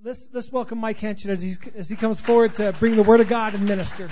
[0.00, 3.20] Let's, let's welcome Mike Hanchett as, he's, as he comes forward to bring the Word
[3.20, 4.08] of God and minister.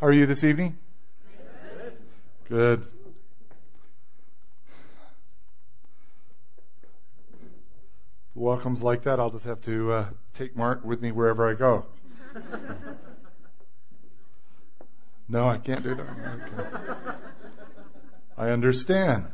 [0.00, 0.78] How are you this evening?
[2.48, 2.86] Good.
[8.34, 10.06] Welcomes like that, I'll just have to uh,
[10.38, 11.84] take Mark with me wherever I go.
[15.28, 16.06] no, I can't do that.
[16.06, 17.18] Okay.
[18.38, 19.26] I understand.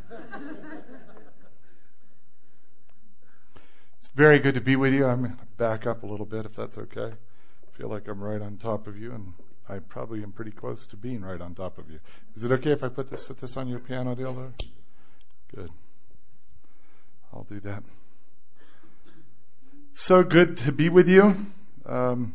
[3.99, 5.05] It's very good to be with you.
[5.05, 7.11] I'm going to back up a little bit if that's okay.
[7.13, 9.35] I feel like I'm right on top of you, and
[9.69, 12.01] I probably am pretty close to being right on top of you.
[12.35, 14.53] Is it okay if I put this, put this on your piano deal there?
[15.55, 15.71] Good.
[17.31, 17.83] I'll do that.
[19.93, 21.37] So good to be with you.
[21.85, 22.35] Um,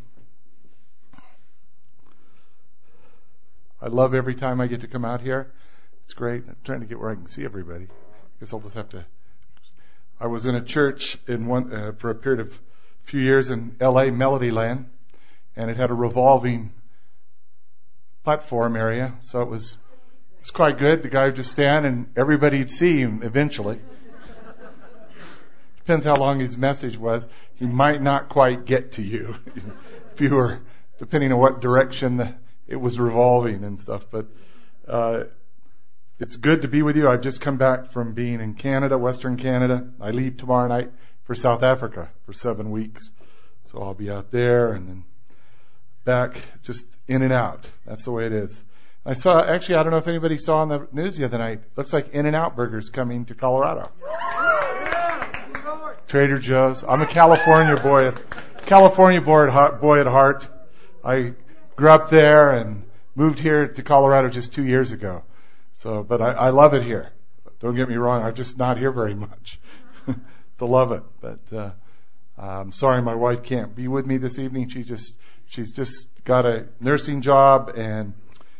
[3.81, 5.51] I love every time I get to come out here.
[6.09, 6.41] It's great.
[6.47, 7.83] I'm trying to get where I can see everybody.
[7.83, 9.05] I guess I'll just have to.
[10.19, 13.51] I was in a church in one uh, for a period of a few years
[13.51, 14.05] in L.A.
[14.05, 14.85] Melodyland,
[15.55, 16.73] and it had a revolving
[18.23, 21.03] platform area, so it was it was quite good.
[21.03, 23.79] The guy would just stand, and everybody'd see him eventually.
[25.77, 27.27] Depends how long his message was.
[27.53, 29.35] He might not quite get to you
[30.13, 30.59] if you were,
[30.97, 32.33] depending on what direction the,
[32.67, 34.07] it was revolving and stuff.
[34.09, 34.25] But
[34.87, 35.25] uh,
[36.19, 37.07] it's good to be with you.
[37.07, 39.87] I've just come back from being in Canada, Western Canada.
[40.01, 40.91] I leave tomorrow night
[41.23, 43.09] for South Africa for seven weeks.
[43.63, 45.03] So I'll be out there and then
[46.03, 47.69] back just in and out.
[47.85, 48.61] That's the way it is.
[49.05, 51.61] I saw, actually, I don't know if anybody saw on the news the other night.
[51.77, 53.91] Looks like In-N-Out Burgers coming to Colorado.
[56.07, 56.83] Trader Joe's.
[56.83, 58.11] I'm a California boy,
[58.65, 60.47] California boy at heart, boy at heart.
[61.03, 61.33] I
[61.75, 62.83] grew up there and
[63.15, 65.23] moved here to Colorado just two years ago.
[65.79, 67.09] So, but I, I love it here.
[67.61, 68.21] Don't get me wrong.
[68.21, 69.61] I'm just not here very much
[70.57, 71.03] to love it.
[71.21, 71.71] But, uh,
[72.37, 74.67] I'm sorry my wife can't be with me this evening.
[74.67, 78.13] She just, she's just got a nursing job and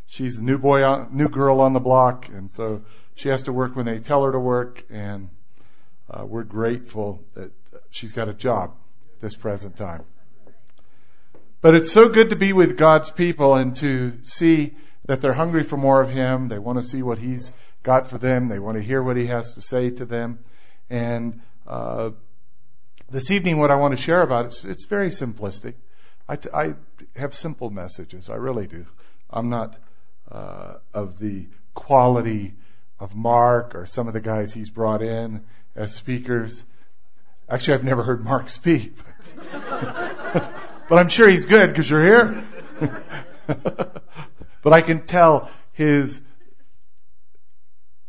[0.08, 2.30] she's the new boy on, new girl on the block.
[2.30, 2.84] And so
[3.16, 5.30] she has to work when they tell her to work and
[6.10, 7.52] uh, we're grateful that
[7.90, 8.76] she's got a job
[9.20, 10.06] this present time.
[11.60, 14.78] But it's so good to be with God's people and to see
[15.10, 16.50] that they're hungry for more of Him.
[16.50, 18.48] They want to see what He's got for them.
[18.48, 20.38] They want to hear what He has to say to them.
[20.88, 22.12] And uh,
[23.10, 25.74] this evening, what I want to share about it's, it's very simplistic.
[26.28, 26.76] I, t- I
[27.16, 28.30] have simple messages.
[28.30, 28.86] I really do.
[29.32, 29.78] I'm not
[30.32, 32.54] uh, of the quality
[33.00, 35.44] of Mark or some of the guys he's brought in
[35.76, 36.64] as speakers.
[37.50, 40.54] Actually, I've never heard Mark speak, but,
[40.88, 42.48] but I'm sure he's good because you're here.
[44.62, 46.20] but I can tell his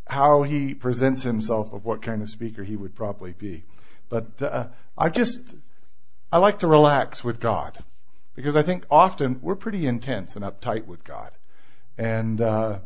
[0.06, 3.62] how he presents himself of what kind of speaker he would probably be.
[4.08, 4.66] But uh,
[4.98, 5.40] I just
[6.32, 7.78] I like to relax with God
[8.34, 11.30] because I think often we're pretty intense and uptight with God,
[11.96, 12.80] and uh,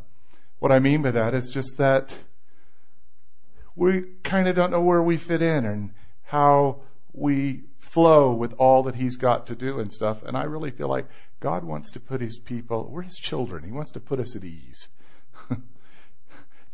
[0.58, 2.16] what I mean by that is just that
[3.76, 5.90] we kind of don't know where we fit in and
[6.22, 6.82] how
[7.14, 10.22] we flow with all that He's got to do and stuff.
[10.22, 11.06] And I really feel like
[11.40, 13.64] God wants to put His people, we're His children.
[13.64, 14.88] He wants to put us at ease.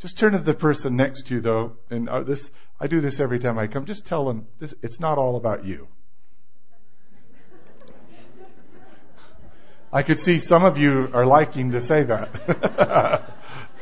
[0.01, 3.21] just turn to the person next to you though, and uh, this, I do this
[3.21, 3.85] every time I come.
[3.85, 5.89] Just tell them this, it's not all about you.
[9.93, 13.35] I could see some of you are liking to say that.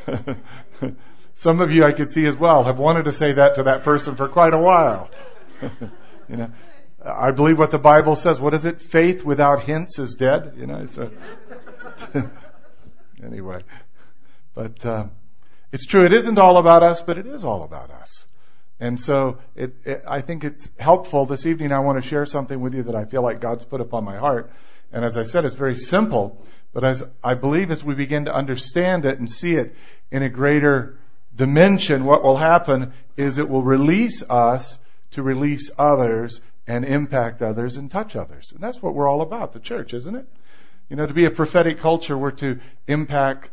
[1.39, 3.83] Some of you I could see as well have wanted to say that to that
[3.83, 5.09] person for quite a while.
[6.29, 6.51] you know,
[7.03, 8.39] I believe what the Bible says.
[8.39, 8.81] What is it?
[8.81, 10.53] Faith without hints is dead.
[10.57, 11.11] You know, it's a,
[13.23, 13.63] anyway,
[14.53, 15.05] but uh,
[15.71, 16.05] it's true.
[16.05, 18.25] It isn't all about us, but it is all about us.
[18.79, 21.71] And so it, it, I think it's helpful this evening.
[21.71, 24.17] I want to share something with you that I feel like God's put upon my
[24.17, 24.51] heart.
[24.91, 28.33] And as I said, it's very simple, but as I believe as we begin to
[28.33, 29.75] understand it and see it
[30.11, 30.97] in a greater
[31.35, 34.79] dimension, what will happen is it will release us
[35.11, 38.51] to release others and impact others and touch others.
[38.51, 40.27] And that's what we're all about, the church, isn't it?
[40.89, 43.49] You know, to be a prophetic culture, we're to impact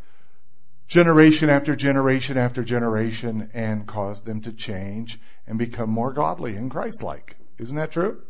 [0.86, 6.70] generation after generation after generation and cause them to change and become more godly and
[6.70, 7.36] Christ-like.
[7.58, 8.22] Isn't that true?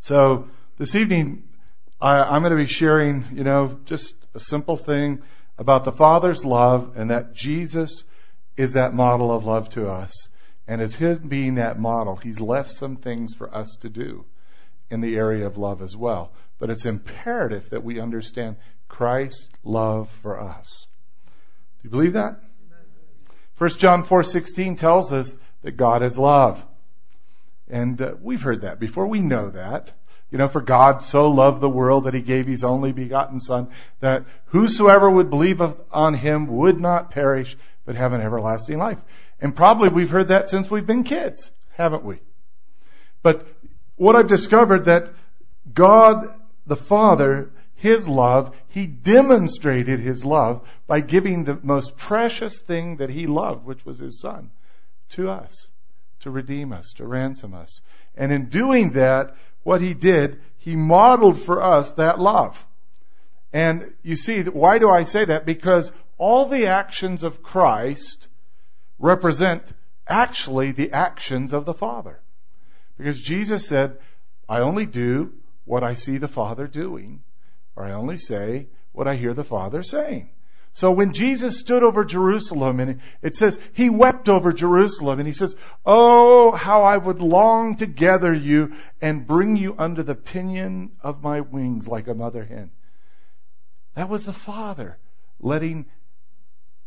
[0.00, 1.44] So this evening,
[2.00, 5.22] I, am going to be sharing, you know, just a simple thing
[5.58, 8.04] about the Father's love and that Jesus
[8.56, 10.28] is that model of love to us.
[10.70, 14.24] And as Him being that model, He's left some things for us to do
[14.88, 16.30] in the area of love as well.
[16.60, 18.54] But it's imperative that we understand
[18.86, 20.86] Christ's love for us.
[21.26, 22.40] Do you believe that?
[23.58, 26.64] 1 John 4:16 tells us that God is love.
[27.68, 29.08] And uh, we've heard that before.
[29.08, 29.92] We know that.
[30.30, 33.70] You know, for God so loved the world that he gave his only begotten son
[33.98, 39.00] that whosoever would believe on him would not perish but have an everlasting life.
[39.40, 42.18] And probably we've heard that since we've been kids, haven't we?
[43.22, 43.46] But
[43.96, 45.10] what I've discovered that
[45.72, 46.24] God
[46.66, 53.10] the Father, His love, He demonstrated His love by giving the most precious thing that
[53.10, 54.50] He loved, which was His Son,
[55.10, 55.68] to us,
[56.20, 57.80] to redeem us, to ransom us.
[58.14, 62.64] And in doing that, what He did, He modeled for us that love.
[63.52, 65.44] And you see, why do I say that?
[65.44, 68.28] Because all the actions of Christ
[69.00, 69.64] represent
[70.06, 72.20] actually the actions of the Father.
[72.96, 73.98] Because Jesus said,
[74.48, 75.32] I only do
[75.64, 77.22] what I see the Father doing,
[77.74, 80.30] or I only say what I hear the Father saying.
[80.72, 85.34] So when Jesus stood over Jerusalem and it says he wept over Jerusalem and he
[85.34, 85.54] says,
[85.84, 91.22] Oh, how I would long to gather you and bring you under the pinion of
[91.22, 92.70] my wings like a mother hen.
[93.94, 94.98] That was the Father
[95.40, 95.86] letting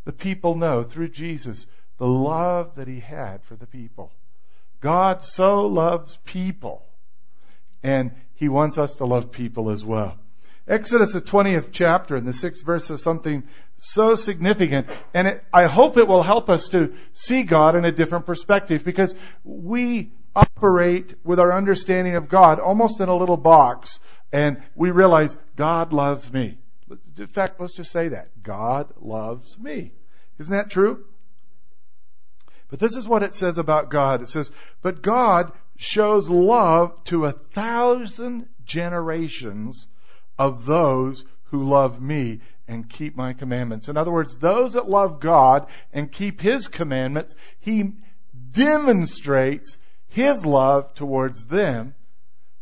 [0.06, 1.68] the people know through Jesus
[1.98, 4.12] the love that he had for the people.
[4.82, 6.86] God so loves people
[7.82, 10.18] and he wants us to love people as well.
[10.68, 13.44] Exodus, the 20th chapter and the sixth verse is something
[13.80, 14.88] so significant.
[15.14, 18.84] And it, I hope it will help us to see God in a different perspective
[18.84, 19.14] because
[19.44, 24.00] we operate with our understanding of God almost in a little box
[24.32, 26.58] and we realize God loves me.
[27.18, 28.30] In fact, let's just say that.
[28.42, 29.94] God loves me.
[30.40, 31.06] Isn't that true?
[32.74, 34.24] But this is what it says about God.
[34.24, 34.50] It says,
[34.82, 39.86] but God shows love to a thousand generations
[40.40, 43.90] of those who love me and keep my commandments.
[43.90, 47.92] In other words, those that love God and keep His commandments, He
[48.54, 49.78] demonstrates
[50.08, 51.94] His love towards them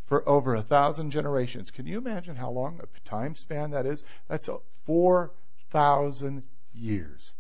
[0.08, 1.72] for over a thousand generations.
[1.72, 4.04] Can you imagine how long a time span that is?
[4.28, 6.44] That's a 4,000
[6.74, 7.32] years.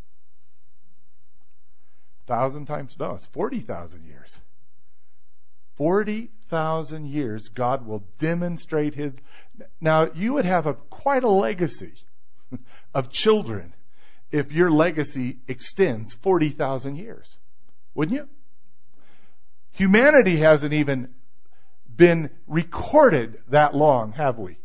[2.31, 4.39] Thousand times, no, it's 40,000 years.
[5.75, 9.19] 40,000 years, God will demonstrate His.
[9.81, 11.91] Now, you would have a, quite a legacy
[12.93, 13.73] of children
[14.31, 17.35] if your legacy extends 40,000 years.
[17.95, 18.29] Wouldn't you?
[19.71, 21.09] Humanity hasn't even
[21.93, 24.57] been recorded that long, have we?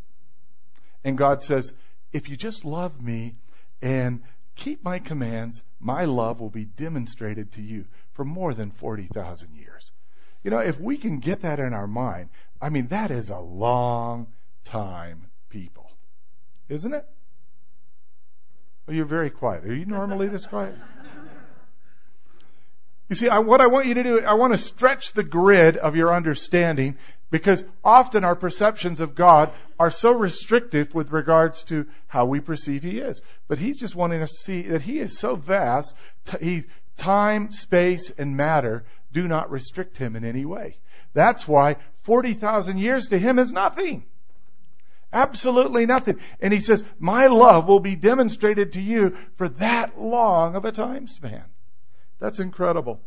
[1.02, 1.72] And God says,
[2.12, 3.34] if you just love me
[3.82, 4.22] and
[4.56, 9.92] keep my commands, my love will be demonstrated to you for more than 40,000 years.
[10.42, 12.30] You know, if we can get that in our mind,
[12.60, 14.28] I mean, that is a long
[14.64, 15.92] time, people.
[16.68, 17.06] Isn't it?
[18.86, 19.64] Well, you're very quiet.
[19.64, 20.74] Are you normally this quiet?
[23.08, 25.76] You see, I, what I want you to do, I want to stretch the grid
[25.76, 26.96] of your understanding
[27.30, 32.82] because often our perceptions of God are so restrictive with regards to how we perceive
[32.82, 33.20] He is.
[33.48, 35.94] But He's just wanting us to see that He is so vast,
[36.26, 36.64] t- he,
[36.96, 40.76] time, space, and matter do not restrict him in any way.
[41.14, 44.04] That's why 40,000 years to him is nothing.
[45.12, 46.18] Absolutely nothing.
[46.40, 50.72] And he says, my love will be demonstrated to you for that long of a
[50.72, 51.44] time span.
[52.18, 53.00] That's incredible.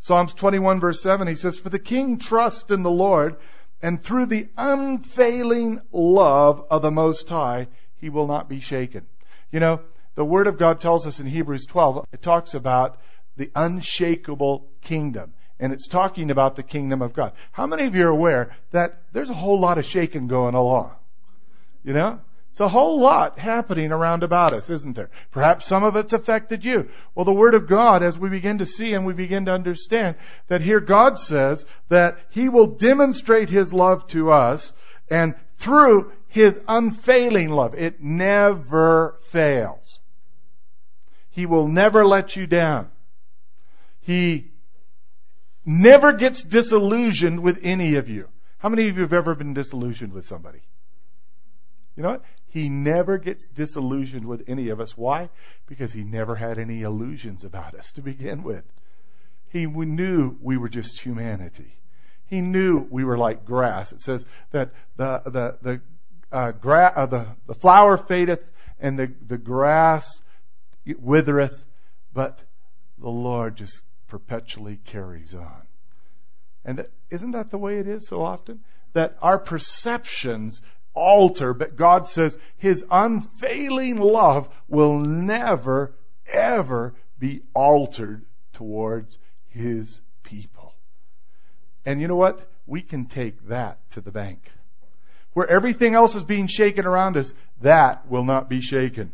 [0.00, 3.36] Psalms 21 verse 7, he says, for the king trusts in the Lord
[3.82, 9.06] and through the unfailing love of the Most High, he will not be shaken.
[9.50, 9.80] You know,
[10.14, 12.98] the Word of God tells us in Hebrews 12, it talks about
[13.36, 17.32] the unshakable kingdom and it's talking about the kingdom of God.
[17.52, 20.92] How many of you are aware that there's a whole lot of shaking going along?
[21.82, 22.20] You know?
[22.58, 25.10] It's a whole lot happening around about us, isn't there?
[25.30, 26.88] Perhaps some of it's affected you.
[27.14, 30.16] Well, the Word of God, as we begin to see and we begin to understand
[30.48, 34.72] that here God says that He will demonstrate His love to us
[35.08, 37.76] and through His unfailing love.
[37.76, 40.00] It never fails.
[41.30, 42.90] He will never let you down.
[44.00, 44.50] He
[45.64, 48.26] never gets disillusioned with any of you.
[48.58, 50.62] How many of you have ever been disillusioned with somebody?
[51.98, 52.24] You know what?
[52.46, 54.96] He never gets disillusioned with any of us.
[54.96, 55.30] Why?
[55.66, 58.62] Because he never had any illusions about us to begin with.
[59.48, 61.76] He knew we were just humanity.
[62.26, 63.90] He knew we were like grass.
[63.90, 65.80] It says that the the the
[66.30, 70.22] uh, gra- uh, the, the flower fadeth and the the grass
[70.86, 71.64] withereth,
[72.14, 72.40] but
[72.98, 75.62] the Lord just perpetually carries on.
[76.64, 78.60] And isn't that the way it is so often?
[78.92, 80.62] That our perceptions
[80.98, 85.94] alter, but God says His unfailing love will never,
[86.26, 90.74] ever be altered towards his people.
[91.84, 92.40] And you know what?
[92.66, 94.50] We can take that to the bank.
[95.32, 99.12] Where everything else is being shaken around us, that will not be shaken.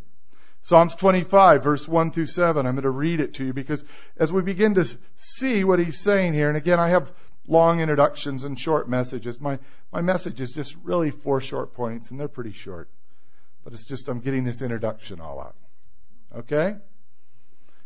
[0.62, 2.66] Psalms 25 verse 1 through 7.
[2.66, 3.84] I'm going to read it to you because
[4.16, 7.12] as we begin to see what he's saying here, and again, I have
[7.46, 9.40] long introductions and short messages.
[9.40, 9.58] My,
[9.92, 12.88] my message is just really four short points and they're pretty short.
[13.62, 15.56] But it's just, I'm getting this introduction all out.
[16.36, 16.76] Okay?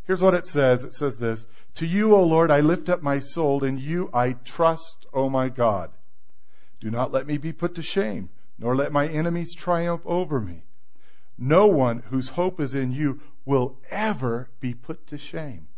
[0.05, 0.85] Here's what it says.
[0.85, 1.45] It says this.
[1.77, 3.63] To you, O Lord, I lift up my soul.
[3.63, 5.91] In you I trust, O my God.
[6.81, 10.63] Do not let me be put to shame, nor let my enemies triumph over me.
[11.37, 15.69] No one whose hope is in you will ever be put to shame.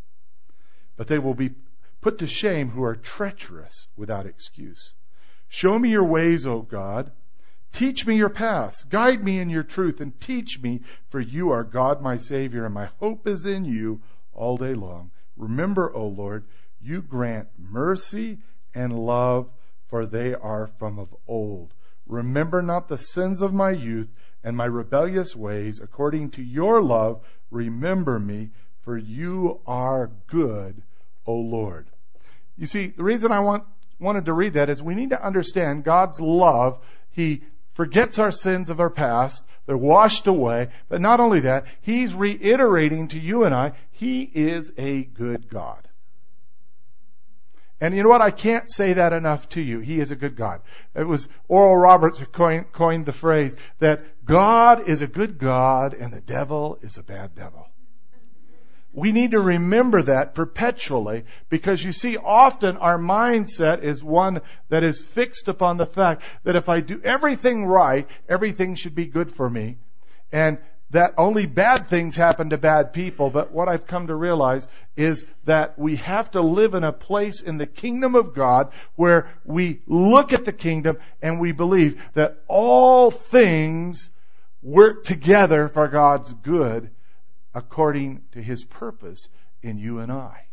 [0.97, 1.51] But they will be
[2.01, 4.95] put to shame who are treacherous without excuse.
[5.49, 7.13] Show me your ways, O God.
[7.73, 8.83] Teach me your paths.
[8.85, 12.75] Guide me in your truth and teach me, for you are God my Savior, and
[12.75, 14.01] my hope is in you
[14.33, 15.11] all day long.
[15.37, 16.45] Remember, O Lord,
[16.81, 18.39] you grant mercy
[18.75, 19.51] and love,
[19.89, 21.75] for they are from of old.
[22.07, 25.81] Remember not the sins of my youth and my rebellious ways.
[25.81, 28.51] According to your love, remember me,
[28.83, 30.83] for you are good,
[31.31, 31.89] O Lord.
[32.57, 33.65] You see, the reason I want,
[33.99, 36.79] wanted to read that is we need to understand God's love.
[37.11, 37.43] He
[37.75, 39.45] forgets our sins of our past.
[39.67, 40.69] They're washed away.
[40.89, 45.87] But not only that, He's reiterating to you and I, He is a good God.
[47.81, 48.21] And you know what?
[48.21, 49.81] I can't say that enough to you.
[49.81, 50.61] He is a good God.
[50.95, 55.95] It was Oral Roberts who coined, coined the phrase that God is a good God
[55.95, 57.67] and the devil is a bad devil.
[58.93, 64.83] We need to remember that perpetually because you see, often our mindset is one that
[64.83, 69.31] is fixed upon the fact that if I do everything right, everything should be good
[69.31, 69.79] for me.
[70.33, 70.59] And
[70.91, 74.67] that only bad things happen to bad people, but what I've come to realize
[74.97, 79.31] is that we have to live in a place in the kingdom of God where
[79.45, 84.11] we look at the kingdom and we believe that all things
[84.63, 86.91] work together for God's good
[87.55, 89.29] according to His purpose
[89.63, 90.47] in you and I.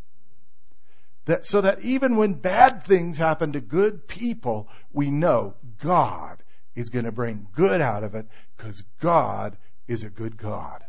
[1.25, 6.41] That, so that even when bad things happen to good people, we know God
[6.73, 10.83] is going to bring good out of it because God is a good God.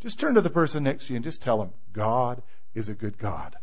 [0.00, 2.42] Just turn to the person next to you and just tell them, God
[2.74, 3.56] is a good God.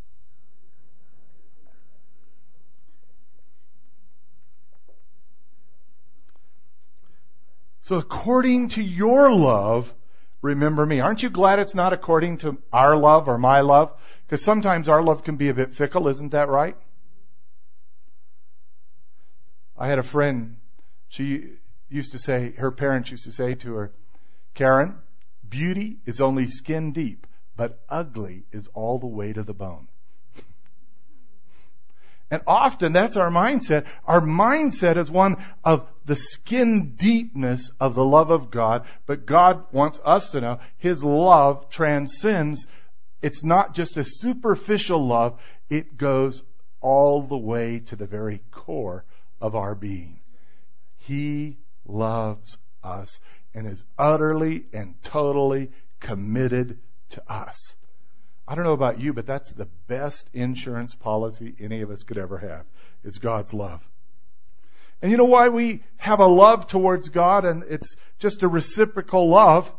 [7.81, 9.93] So according to your love,
[10.43, 10.99] remember me.
[10.99, 13.91] Aren't you glad it's not according to our love or my love?
[14.27, 16.77] Because sometimes our love can be a bit fickle, isn't that right?
[19.75, 20.57] I had a friend,
[21.07, 21.53] she
[21.89, 23.91] used to say, her parents used to say to her,
[24.53, 24.95] Karen,
[25.47, 29.87] beauty is only skin deep, but ugly is all the way to the bone.
[32.33, 33.85] And often that's our mindset.
[34.05, 39.65] Our mindset is one of the skin deepness of the love of God, but God
[39.71, 42.65] wants us to know His love transcends.
[43.21, 46.41] It's not just a superficial love, it goes
[46.81, 49.05] all the way to the very core
[49.39, 50.19] of our being.
[51.05, 53.19] He loves us
[53.53, 56.79] and is utterly and totally committed
[57.11, 57.75] to us.
[58.47, 62.17] I don't know about you, but that's the best insurance policy any of us could
[62.17, 62.65] ever have.
[63.03, 63.81] It's God's love.
[65.01, 69.29] And you know why we have a love towards God and it's just a reciprocal
[69.29, 69.71] love?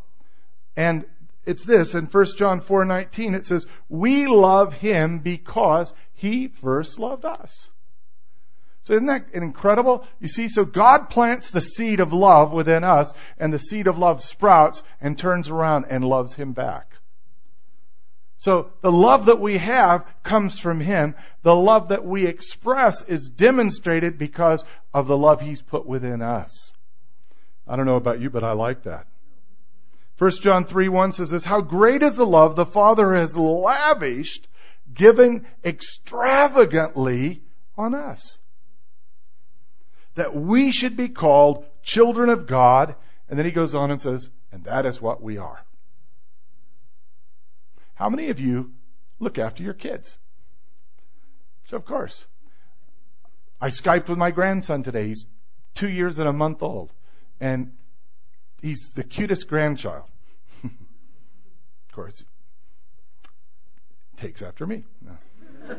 [0.77, 1.05] And
[1.47, 7.25] it's this in 1 John 4:19 it says, "We love him because he first loved
[7.25, 7.69] us."
[8.85, 10.07] So isn't that incredible?
[10.21, 13.97] You see, so God plants the seed of love within us, and the seed of
[13.97, 16.93] love sprouts and turns around and loves Him back.
[18.45, 21.15] So the love that we have comes from Him.
[21.45, 26.75] The love that we express is demonstrated because of the love He's put within us.
[27.67, 29.07] I don't know about you, but I like that.
[30.19, 34.47] 1 John 3 1 says this, How great is the love the Father has lavished,
[34.93, 37.41] giving extravagantly
[37.79, 38.39] on us
[40.17, 42.95] that we should be called children of God.
[43.31, 45.65] And then he goes on and says, and that is what we are.
[47.95, 48.73] How many of you
[49.21, 50.17] look after your kids?
[51.67, 52.25] So of course.
[53.61, 55.09] I Skyped with my grandson today.
[55.09, 55.27] He's
[55.75, 56.93] two years and a month old.
[57.41, 57.73] And
[58.61, 60.05] he's the cutest grandchild.
[60.65, 60.71] of
[61.93, 62.23] course,
[64.17, 64.85] takes after me.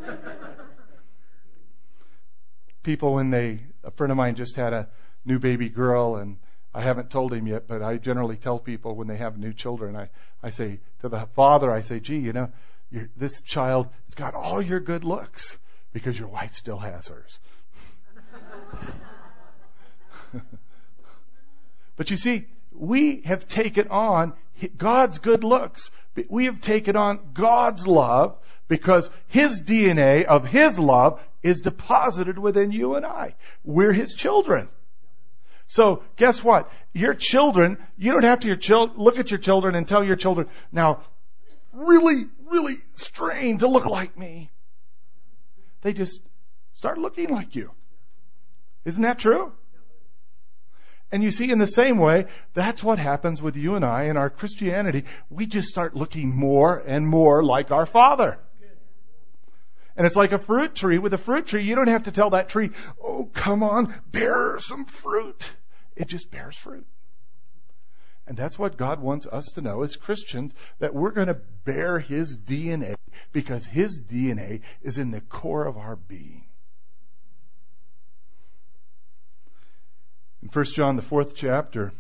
[2.84, 4.88] People when they, a friend of mine just had a
[5.26, 6.38] new baby girl and
[6.76, 9.96] I haven't told him yet, but I generally tell people when they have new children,
[9.96, 10.10] I,
[10.44, 12.52] I say to the father, I say, gee, you know,
[13.16, 15.58] this child has got all your good looks
[15.94, 17.40] because your wife still has hers.
[21.96, 24.34] but you see, we have taken on
[24.76, 25.90] God's good looks.
[26.28, 32.74] We have taken on God's love because His DNA of His love is deposited within
[32.74, 33.36] you and I.
[33.64, 34.68] We're His children.
[35.68, 36.70] So guess what?
[36.94, 40.48] Your children, you don't have to your look at your children and tell your children,
[40.72, 41.02] now,
[41.74, 44.52] really, really strain to look like me.
[45.82, 46.20] They just
[46.74, 47.72] start looking like you.
[48.86, 49.54] Isn't that true?
[51.12, 54.18] And you see, in the same way, that's what happens with you and I in
[54.18, 55.06] our Christianity.
[55.30, 58.40] We just start looking more and more like our Father.
[59.98, 60.98] And it's like a fruit tree.
[60.98, 62.72] With a fruit tree, you don't have to tell that tree,
[63.02, 65.50] oh, come on, bear some fruit.
[65.96, 66.86] It just bears fruit.
[68.28, 72.00] And that's what God wants us to know as Christians, that we're going to bear
[72.00, 72.96] His DNA
[73.32, 76.44] because His DNA is in the core of our being.
[80.42, 81.94] In 1 John, the fourth chapter,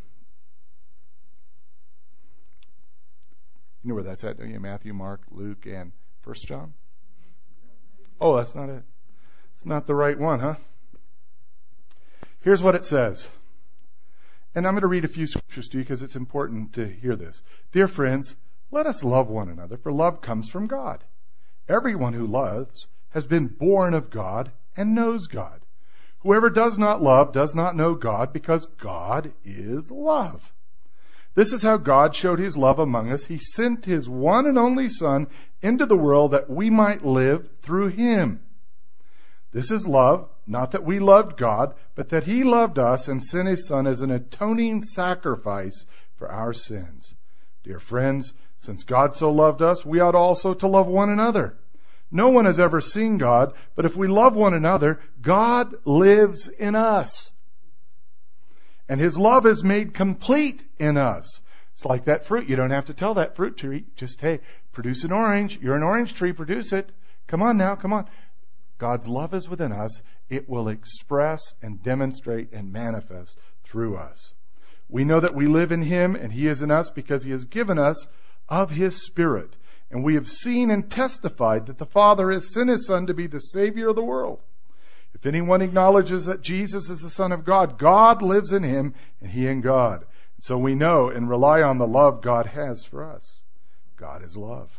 [3.84, 4.60] you know where that's at, don't you?
[4.60, 5.92] Matthew, Mark, Luke, and
[6.24, 6.74] 1 John?
[8.20, 8.84] Oh, that's not it.
[9.56, 10.56] It's not the right one, huh?
[12.42, 13.28] Here's what it says.
[14.54, 17.16] And I'm going to read a few scriptures to you because it's important to hear
[17.16, 17.42] this.
[17.72, 18.36] Dear friends,
[18.72, 21.04] let us love one another, for love comes from God.
[21.68, 25.62] Everyone who loves has been born of God and knows God.
[26.20, 30.54] Whoever does not love does not know God because God is love.
[31.36, 33.26] This is how God showed his love among us.
[33.26, 35.28] He sent his one and only Son
[35.62, 38.42] into the world that we might live through him.
[39.52, 43.50] This is love, not that we loved God, but that he loved us and sent
[43.50, 47.14] his Son as an atoning sacrifice for our sins.
[47.64, 51.58] Dear friends, since God so loved us, we ought also to love one another.
[52.12, 56.76] No one has ever seen God, but if we love one another, God lives in
[56.76, 57.32] us.
[58.88, 61.42] And His love is made complete in us.
[61.74, 62.48] It's like that fruit.
[62.48, 64.40] You don't have to tell that fruit tree, just, hey,
[64.72, 65.60] produce an orange.
[65.62, 66.92] You're an orange tree, produce it.
[67.28, 68.08] Come on now, come on.
[68.78, 70.02] God's love is within us.
[70.30, 74.34] It will express and demonstrate and manifest through us.
[74.90, 77.46] We know that we live in Him and He is in us because He has
[77.46, 78.08] given us
[78.48, 79.56] of His Spirit.
[79.92, 83.28] And we have seen and testified that the Father has sent His Son to be
[83.28, 84.40] the Savior of the world.
[85.26, 89.32] If anyone acknowledges that Jesus is the Son of God, God lives in him and
[89.32, 90.06] he in God.
[90.42, 93.44] So we know and rely on the love God has for us.
[93.96, 94.70] God is love.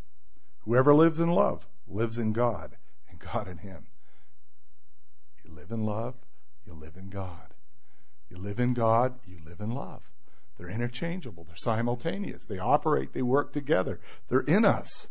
[0.60, 2.76] Whoever lives in love lives in God
[3.10, 3.88] and God in him.
[5.44, 6.14] You live in love,
[6.64, 7.52] you live in God.
[8.30, 10.08] You live in God, you live in love.
[10.58, 15.08] They're interchangeable, they're simultaneous, they operate, they work together, they're in us.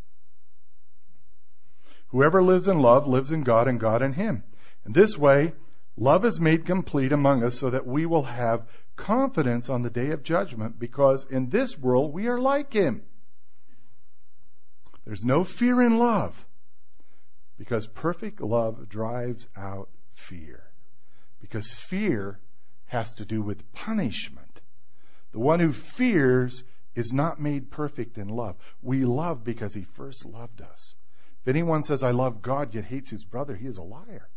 [2.11, 4.45] Whoever lives in love lives in God and God in him.
[4.85, 5.53] In this way,
[5.97, 10.11] love is made complete among us so that we will have confidence on the day
[10.11, 13.03] of judgment because in this world we are like him.
[15.05, 16.45] There's no fear in love
[17.57, 20.63] because perfect love drives out fear.
[21.41, 22.39] Because fear
[22.87, 24.61] has to do with punishment.
[25.31, 26.63] The one who fears
[26.95, 28.55] is not made perfect in love.
[28.81, 30.95] We love because he first loved us.
[31.41, 34.29] If anyone says, I love God, yet hates his brother, he is a liar.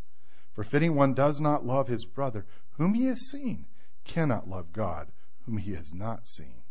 [0.59, 3.67] For if anyone does not love his brother, whom he has seen,
[4.03, 5.07] cannot love God,
[5.43, 6.65] whom he has not seen.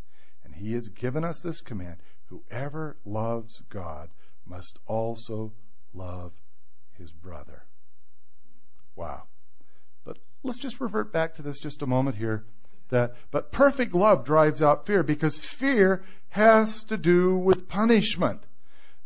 [0.43, 1.95] And he has given us this command
[2.25, 4.09] whoever loves God
[4.45, 5.53] must also
[5.93, 6.33] love
[6.97, 7.63] his brother.
[8.97, 9.23] Wow.
[10.03, 12.43] But let's just revert back to this just a moment here.
[12.89, 18.43] That, but perfect love drives out fear because fear has to do with punishment.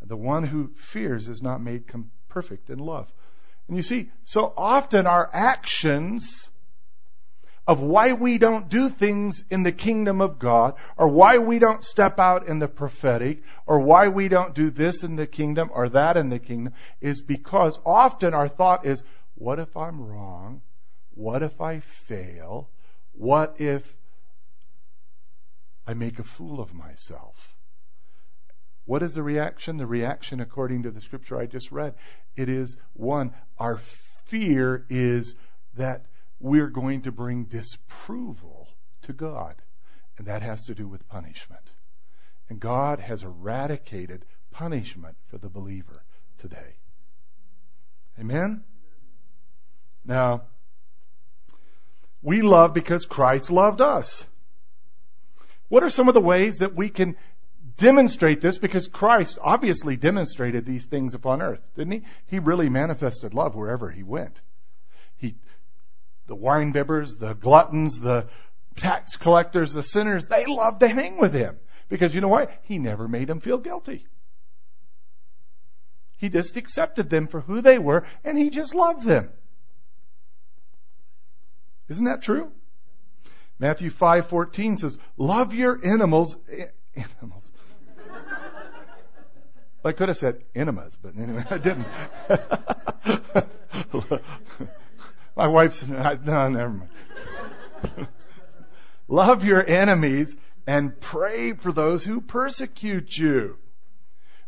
[0.02, 1.84] The one who fears is not made
[2.30, 3.14] perfect in love.
[3.72, 6.50] And you see, so often our actions
[7.66, 11.86] of why we don't do things in the kingdom of God, or why we don't
[11.86, 15.88] step out in the prophetic, or why we don't do this in the kingdom or
[15.88, 19.04] that in the kingdom, is because often our thought is,
[19.36, 20.62] what if I'm wrong?
[21.12, 22.70] What if I fail?
[23.14, 23.96] What if
[25.88, 27.56] I make a fool of myself?
[28.86, 29.78] What is the reaction?
[29.78, 31.96] The reaction, according to the scripture I just read,
[32.36, 33.78] it is one, our
[34.26, 35.36] fear is
[35.76, 36.06] that
[36.40, 38.68] we're going to bring disapproval
[39.04, 39.56] to God.
[40.18, 41.70] And that has to do with punishment.
[42.50, 46.04] And God has eradicated punishment for the believer
[46.38, 46.76] today.
[48.20, 48.64] Amen?
[50.04, 50.44] Now,
[52.22, 54.26] we love because Christ loved us.
[55.70, 57.16] What are some of the ways that we can
[57.78, 62.04] demonstrate this because Christ obviously demonstrated these things upon earth, didn't he?
[62.28, 64.40] He really manifested love wherever he went.
[65.18, 65.36] He,
[66.28, 68.28] the wine bibbers, the gluttons, the
[68.76, 71.58] tax collectors, the sinners, they loved to hang with him.
[71.90, 72.52] Because you know what?
[72.64, 74.08] He never made them feel guilty.
[76.18, 79.32] He just accepted them for who they were and he just loved them.
[81.90, 82.52] Isn't that true?
[83.60, 86.38] Matthew 5:14 says, "Love your animals,
[86.96, 87.52] animals."
[89.84, 91.88] I could have said enemas, but anyway, I didn't.
[95.36, 96.90] My wife's no, never mind.
[99.08, 100.36] Love your enemies
[100.68, 103.58] and pray for those who persecute you.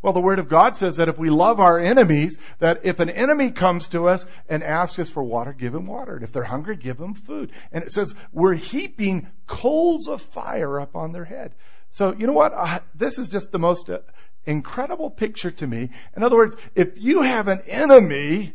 [0.04, 3.10] Well, the Word of God says that if we love our enemies, that if an
[3.10, 6.16] enemy comes to us and asks us for water, give him water.
[6.16, 7.54] And if they're hungry, give them food.
[7.72, 11.56] And it says we're heaping coals of fire up on their head.
[11.92, 12.54] So, you know what?
[12.54, 14.00] Uh, this is just the most uh,
[14.46, 15.90] incredible picture to me.
[16.16, 18.54] In other words, if you have an enemy,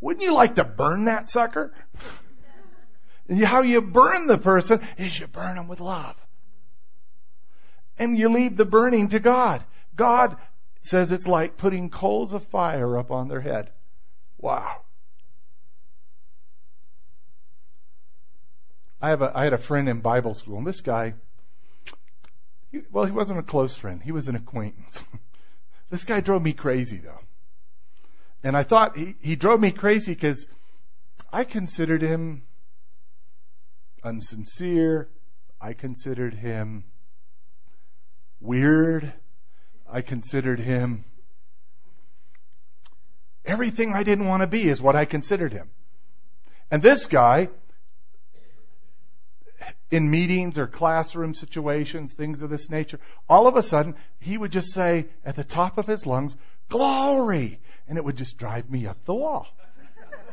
[0.00, 1.72] wouldn't you like to burn that sucker?
[3.28, 6.14] And how you burn the person is you burn them with love.
[7.98, 9.64] And you leave the burning to God.
[9.96, 10.36] God
[10.82, 13.70] says it's like putting coals of fire up on their head.
[14.38, 14.82] Wow.
[19.00, 21.14] I have a, I had a friend in Bible school, and this guy,
[22.90, 24.02] well, he wasn't a close friend.
[24.02, 25.02] He was an acquaintance.
[25.90, 27.20] this guy drove me crazy, though.
[28.42, 30.46] And I thought he, he drove me crazy because
[31.32, 32.42] I considered him
[34.04, 35.06] unsincere.
[35.60, 36.84] I considered him
[38.40, 39.12] weird.
[39.90, 41.04] I considered him
[43.46, 45.70] everything I didn't want to be is what I considered him.
[46.70, 47.48] And this guy,
[49.90, 54.50] in meetings or classroom situations, things of this nature, all of a sudden, he would
[54.50, 56.34] just say at the top of his lungs,
[56.68, 57.60] glory!
[57.88, 59.46] And it would just drive me up the wall.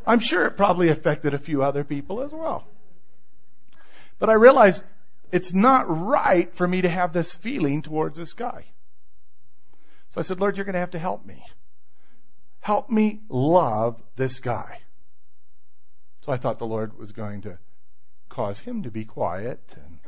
[0.06, 2.66] I'm sure it probably affected a few other people as well.
[4.20, 4.84] But I realized
[5.32, 8.66] it's not right for me to have this feeling towards this guy.
[10.10, 11.44] So I said, Lord, you're going to have to help me.
[12.60, 14.80] Help me love this guy.
[16.22, 17.58] So I thought the Lord was going to
[18.34, 20.00] cause him to be quiet and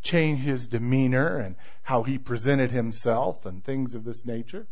[0.00, 4.64] change his demeanor and how he presented himself and things of this nature.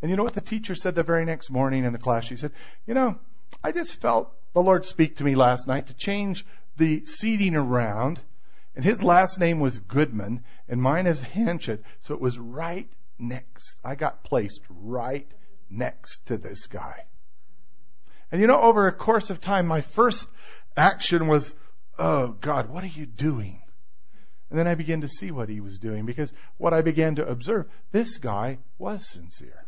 [0.00, 2.24] And you know what the teacher said the very next morning in the class?
[2.24, 2.52] She said,
[2.86, 3.18] You know,
[3.64, 8.20] I just felt the Lord speak to me last night to change the seating around.
[8.76, 13.78] And his last name was Goodman, and mine is Hanchett, so it was right next.
[13.84, 15.30] I got placed right
[15.68, 17.04] next to this guy.
[18.32, 20.28] And you know, over a course of time, my first
[20.76, 21.54] action was,
[21.98, 23.60] oh God, what are you doing?
[24.50, 27.26] And then I began to see what he was doing because what I began to
[27.26, 29.64] observe, this guy was sincere.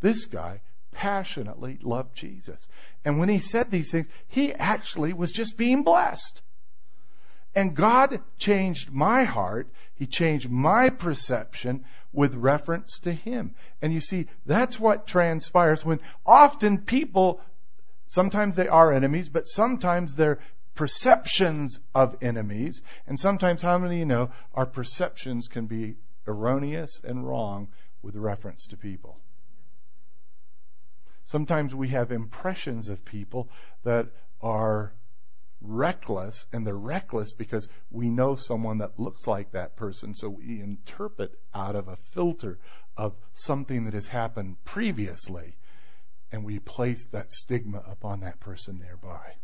[0.00, 0.60] This guy
[0.92, 2.68] passionately loved Jesus.
[3.04, 6.42] And when he said these things, he actually was just being blessed.
[7.54, 9.68] And God changed my heart.
[9.94, 13.54] He changed my perception with reference to Him.
[13.80, 17.40] And you see, that's what transpires when often people,
[18.14, 20.38] sometimes they are enemies, but sometimes they're
[20.74, 22.80] perceptions of enemies.
[23.06, 25.96] And sometimes, how many you know, our perceptions can be
[26.26, 27.68] erroneous and wrong
[28.02, 29.18] with reference to people.
[31.24, 33.48] Sometimes we have impressions of people
[33.82, 34.06] that
[34.40, 34.92] are
[35.60, 40.60] reckless, and they're reckless because we know someone that looks like that person, so we
[40.60, 42.58] interpret out of a filter
[42.96, 45.56] of something that has happened previously,
[46.34, 49.34] and we place that stigma upon that person thereby.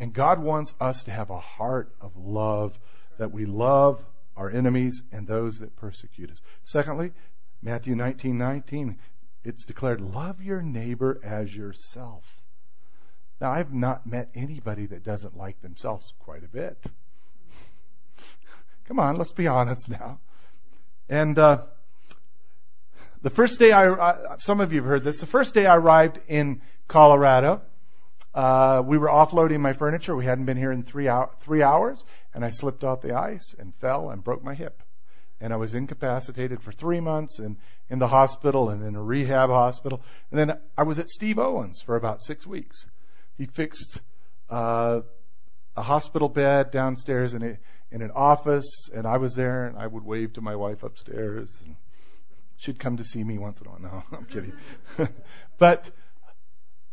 [0.00, 2.78] And God wants us to have a heart of love,
[3.18, 4.02] that we love
[4.34, 6.38] our enemies and those that persecute us.
[6.64, 7.12] Secondly,
[7.60, 8.98] Matthew 19:19, 19,
[9.44, 12.42] it's declared, love your neighbor as yourself.
[13.38, 16.82] Now, I've not met anybody that doesn't like themselves quite a bit.
[18.86, 20.18] Come on, let's be honest now.
[21.10, 21.64] And uh,
[23.24, 25.18] the first day I, some of you have heard this.
[25.18, 27.62] The first day I arrived in Colorado,
[28.34, 30.14] uh, we were offloading my furniture.
[30.14, 33.54] We hadn't been here in three, hour, three hours, and I slipped off the ice
[33.58, 34.82] and fell and broke my hip.
[35.40, 37.56] And I was incapacitated for three months and
[37.88, 40.02] in the hospital and in a rehab hospital.
[40.30, 42.84] And then I was at Steve Owens for about six weeks.
[43.38, 44.02] He fixed
[44.50, 45.00] uh,
[45.78, 47.58] a hospital bed downstairs in a,
[47.90, 51.50] in an office, and I was there, and I would wave to my wife upstairs,
[51.64, 51.76] and
[52.56, 53.80] she'd come to see me once in a while.
[53.80, 54.52] No, I'm kidding.
[55.58, 55.90] but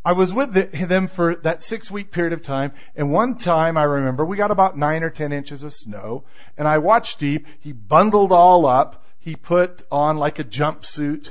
[0.04, 3.78] I was with the, them for that six week period of time, and one time
[3.78, 6.24] I remember we got about nine or ten inches of snow,
[6.58, 7.46] and I watched Deep.
[7.60, 9.06] He bundled all up.
[9.20, 11.30] He put on like a jumpsuit.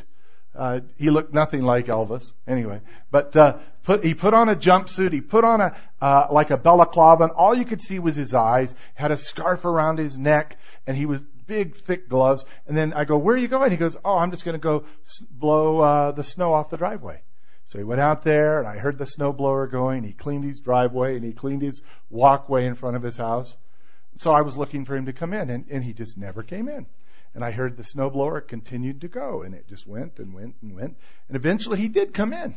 [0.54, 2.80] Uh, he looked nothing like Elvis, anyway.
[3.10, 5.12] But uh, put he put on a jumpsuit.
[5.12, 8.34] He put on a uh, like a balaclava, and all you could see was his
[8.34, 8.74] eyes.
[8.94, 12.44] Had a scarf around his neck, and he was big, thick gloves.
[12.68, 14.58] And then I go, "Where are you going?" He goes, "Oh, I'm just going to
[14.72, 14.84] go
[15.30, 17.22] blow uh, the snow off the driveway."
[17.64, 20.02] So he went out there and I heard the snowblower going.
[20.02, 23.56] He cleaned his driveway and he cleaned his walkway in front of his house.
[24.16, 26.68] So I was looking for him to come in and, and he just never came
[26.68, 26.86] in.
[27.32, 30.74] And I heard the snowblower continued to go and it just went and went and
[30.74, 30.96] went.
[31.28, 32.56] And eventually he did come in.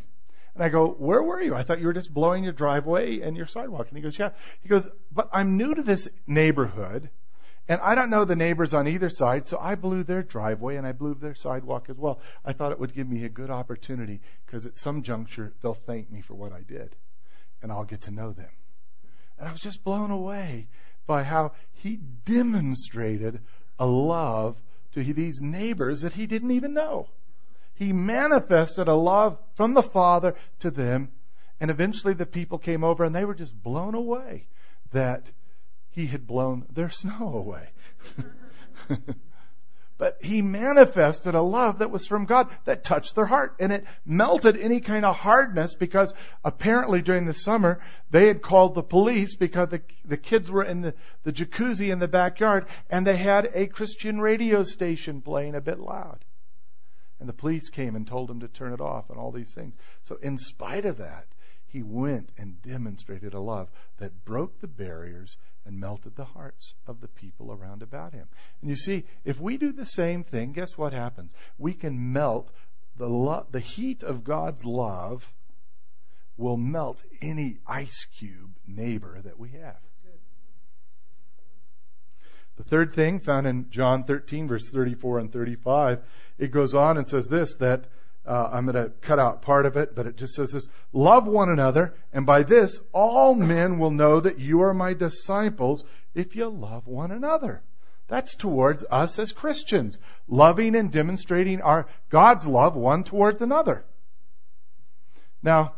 [0.55, 1.53] And I go, where were you?
[1.53, 3.89] I thought you were just blowing your driveway and your sidewalk.
[3.89, 4.31] And he goes, yeah.
[4.61, 7.11] He goes, but I'm new to this neighborhood
[7.67, 10.85] and I don't know the neighbors on either side, so I blew their driveway and
[10.85, 12.19] I blew their sidewalk as well.
[12.43, 16.11] I thought it would give me a good opportunity because at some juncture they'll thank
[16.11, 16.95] me for what I did
[17.61, 18.49] and I'll get to know them.
[19.39, 20.67] And I was just blown away
[21.07, 21.95] by how he
[22.25, 23.39] demonstrated
[23.79, 24.61] a love
[24.93, 27.07] to these neighbors that he didn't even know.
[27.75, 31.11] He manifested a love from the Father to them,
[31.59, 34.47] and eventually the people came over and they were just blown away
[34.91, 35.31] that
[35.93, 37.69] he had blown their snow away.
[39.97, 43.85] but he manifested a love that was from God that touched their heart and it
[44.05, 47.79] melted any kind of hardness because apparently during the summer
[48.09, 51.99] they had called the police because the, the kids were in the, the jacuzzi in
[51.99, 56.25] the backyard and they had a Christian radio station playing a bit loud.
[57.19, 59.77] And the police came and told them to turn it off and all these things.
[60.01, 61.27] So in spite of that,
[61.73, 67.01] he went and demonstrated a love that broke the barriers and melted the hearts of
[67.01, 68.27] the people around about him.
[68.61, 71.33] And you see, if we do the same thing, guess what happens?
[71.57, 72.51] We can melt
[72.95, 75.27] the lo- the heat of God's love
[76.37, 79.79] will melt any ice cube neighbor that we have.
[82.55, 86.03] The third thing found in John 13 verse 34 and 35,
[86.37, 87.87] it goes on and says this that
[88.25, 91.27] uh, I'm going to cut out part of it, but it just says this Love
[91.27, 95.83] one another, and by this all men will know that you are my disciples
[96.13, 97.61] if you love one another.
[98.07, 103.85] That's towards us as Christians, loving and demonstrating our God's love one towards another.
[105.41, 105.75] Now,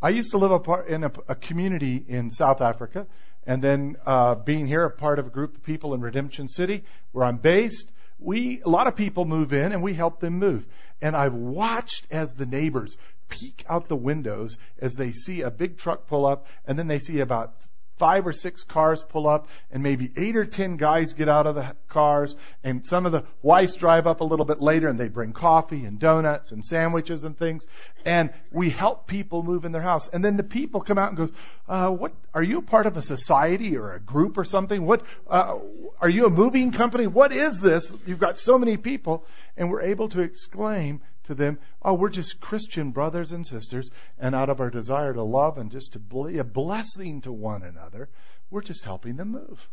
[0.00, 3.06] I used to live in a, a community in South Africa,
[3.44, 6.84] and then uh, being here, a part of a group of people in Redemption City,
[7.12, 7.90] where I'm based.
[8.18, 10.66] We a lot of people move in, and we help them move.
[11.00, 12.96] And I've watched as the neighbors
[13.28, 16.98] peek out the windows as they see a big truck pull up, and then they
[16.98, 17.54] see about
[17.98, 21.54] five or six cars pull up, and maybe eight or ten guys get out of
[21.54, 25.08] the cars, and some of the wives drive up a little bit later, and they
[25.08, 27.66] bring coffee and donuts and sandwiches and things,
[28.04, 30.08] and we help people move in their house.
[30.08, 31.32] And then the people come out and goes,
[31.68, 32.12] uh, "What?
[32.32, 34.86] Are you part of a society or a group or something?
[34.86, 35.02] What?
[35.28, 35.58] Uh,
[36.00, 37.06] are you a moving company?
[37.06, 37.92] What is this?
[38.06, 39.24] You've got so many people."
[39.56, 44.34] And we're able to exclaim to them, oh, we're just Christian brothers and sisters, and
[44.34, 48.08] out of our desire to love and just to be a blessing to one another,
[48.50, 49.68] we're just helping them move.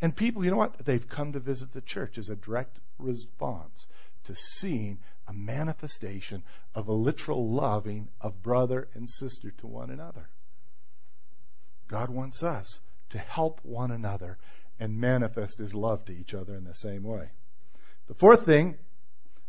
[0.00, 0.84] And people, you know what?
[0.84, 3.86] They've come to visit the church as a direct response
[4.24, 6.42] to seeing a manifestation
[6.74, 10.28] of a literal loving of brother and sister to one another.
[11.86, 14.38] God wants us to help one another
[14.80, 17.28] and manifest his love to each other in the same way.
[18.06, 18.76] The fourth thing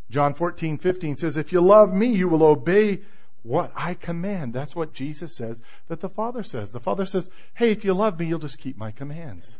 [0.09, 3.01] John 14, 15 says, If you love me, you will obey
[3.43, 4.53] what I command.
[4.53, 6.71] That's what Jesus says that the Father says.
[6.71, 9.57] The Father says, Hey, if you love me, you'll just keep my commands.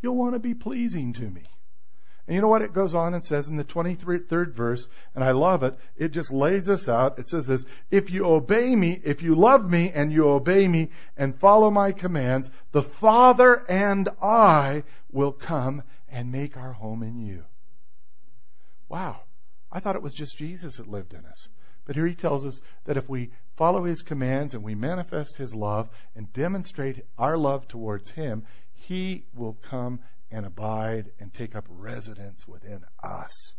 [0.00, 1.42] You'll want to be pleasing to me.
[2.26, 5.32] And you know what it goes on and says in the 23rd verse, and I
[5.32, 7.18] love it, it just lays this out.
[7.18, 10.90] It says this, if you obey me, if you love me and you obey me
[11.16, 17.18] and follow my commands, the Father and I will come and make our home in
[17.18, 17.44] you.
[18.88, 19.22] Wow.
[19.72, 21.48] I thought it was just Jesus that lived in us.
[21.84, 25.54] But here he tells us that if we follow his commands and we manifest his
[25.54, 31.64] love and demonstrate our love towards him, he will come and abide and take up
[31.68, 33.54] residence within us.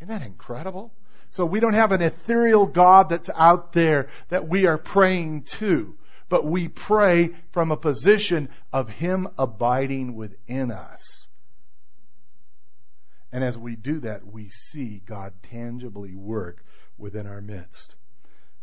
[0.00, 0.92] Isn't that incredible?
[1.30, 5.96] So we don't have an ethereal God that's out there that we are praying to,
[6.28, 11.28] but we pray from a position of him abiding within us.
[13.34, 16.64] And as we do that, we see God tangibly work
[16.96, 17.96] within our midst.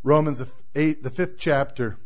[0.02, 0.42] Romans
[0.74, 1.98] 8, the fifth chapter,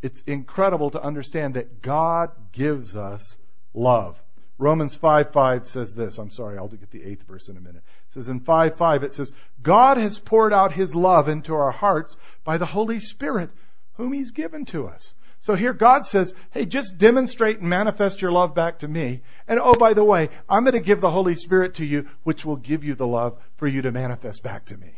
[0.00, 3.36] it's incredible to understand that God gives us
[3.74, 4.18] love.
[4.56, 6.16] Romans 5 5 says this.
[6.16, 7.82] I'm sorry, I'll get the eighth verse in a minute.
[8.06, 9.30] It says in 5 5, it says,
[9.60, 13.50] God has poured out his love into our hearts by the Holy Spirit,
[13.96, 15.12] whom he's given to us.
[15.44, 19.20] So here God says, hey, just demonstrate and manifest your love back to me.
[19.46, 22.46] And oh, by the way, I'm going to give the Holy Spirit to you, which
[22.46, 24.94] will give you the love for you to manifest back to me.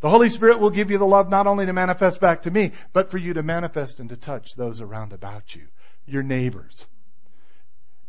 [0.00, 2.72] The Holy Spirit will give you the love not only to manifest back to me,
[2.92, 5.68] but for you to manifest and to touch those around about you,
[6.04, 6.84] your neighbors.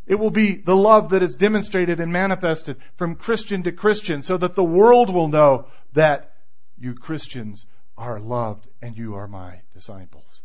[0.06, 4.36] It will be the love that is demonstrated and manifested from Christian to Christian so
[4.36, 6.34] that the world will know that
[6.78, 7.64] you Christians
[7.96, 10.42] are loved and you are my disciples.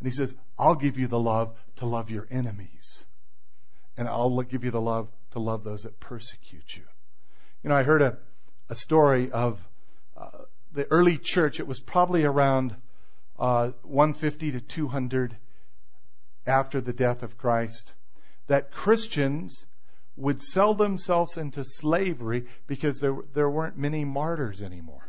[0.00, 3.04] And he says, I'll give you the love to love your enemies.
[3.96, 6.84] And I'll give you the love to love those that persecute you.
[7.62, 8.18] You know, I heard a,
[8.68, 9.60] a story of
[10.16, 10.28] uh,
[10.72, 11.58] the early church.
[11.58, 12.76] It was probably around
[13.38, 15.36] uh, 150 to 200
[16.46, 17.92] after the death of Christ
[18.46, 19.66] that Christians
[20.16, 25.08] would sell themselves into slavery because there, there weren't many martyrs anymore.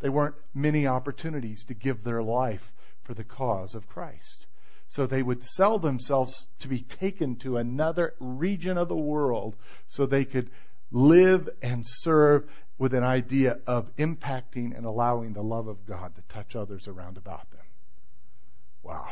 [0.00, 4.46] There weren't many opportunities to give their life for the cause of Christ.
[4.88, 10.04] So they would sell themselves to be taken to another region of the world so
[10.04, 10.50] they could
[10.90, 16.22] live and serve with an idea of impacting and allowing the love of God to
[16.22, 17.60] touch others around about them.
[18.82, 19.06] Wow.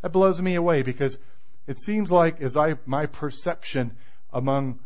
[0.00, 1.18] That blows me away because
[1.66, 3.96] it seems like as I my perception
[4.32, 4.78] among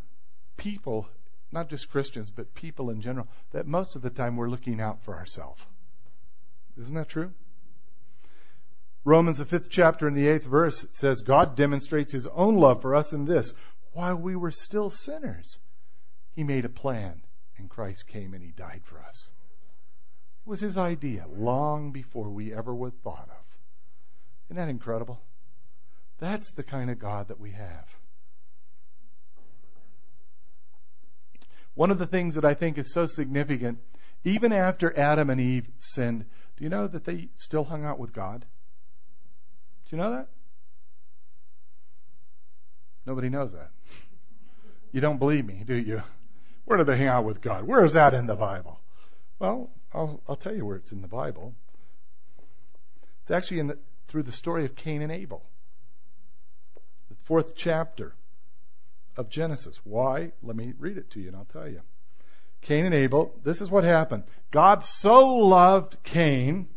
[0.57, 1.07] people,
[1.51, 5.03] not just Christians, but people in general, that most of the time we're looking out
[5.03, 5.61] for ourselves.
[6.79, 7.31] Isn't that true?
[9.03, 12.81] Romans, the fifth chapter in the eighth verse, it says, God demonstrates his own love
[12.81, 13.53] for us in this.
[13.93, 15.57] While we were still sinners,
[16.35, 17.21] he made a plan,
[17.57, 19.31] and Christ came and he died for us.
[20.45, 23.45] It was his idea long before we ever were thought of.
[24.47, 25.21] Isn't that incredible?
[26.19, 27.87] That's the kind of God that we have.
[31.73, 33.79] One of the things that I think is so significant,
[34.23, 36.25] even after Adam and Eve sinned,
[36.57, 38.45] do you know that they still hung out with God?
[39.91, 40.27] Do you know that?
[43.05, 43.71] Nobody knows that.
[44.93, 46.01] You don't believe me, do you?
[46.63, 47.67] Where do they hang out with God?
[47.67, 48.79] Where is that in the Bible?
[49.37, 51.55] Well, I'll, I'll tell you where it's in the Bible.
[53.23, 55.43] It's actually in the, through the story of Cain and Abel.
[57.09, 58.13] The fourth chapter
[59.17, 59.77] of Genesis.
[59.83, 60.31] Why?
[60.41, 61.81] Let me read it to you and I'll tell you.
[62.61, 64.23] Cain and Abel, this is what happened.
[64.51, 66.69] God so loved Cain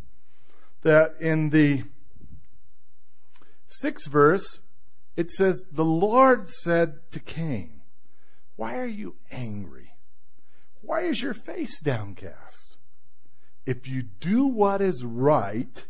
[0.82, 1.84] that in the
[3.80, 4.58] sixth verse,
[5.16, 7.80] it says, The Lord said to Cain,
[8.56, 9.90] Why are you angry?
[10.80, 12.76] Why is your face downcast?
[13.66, 15.86] If you do what is right,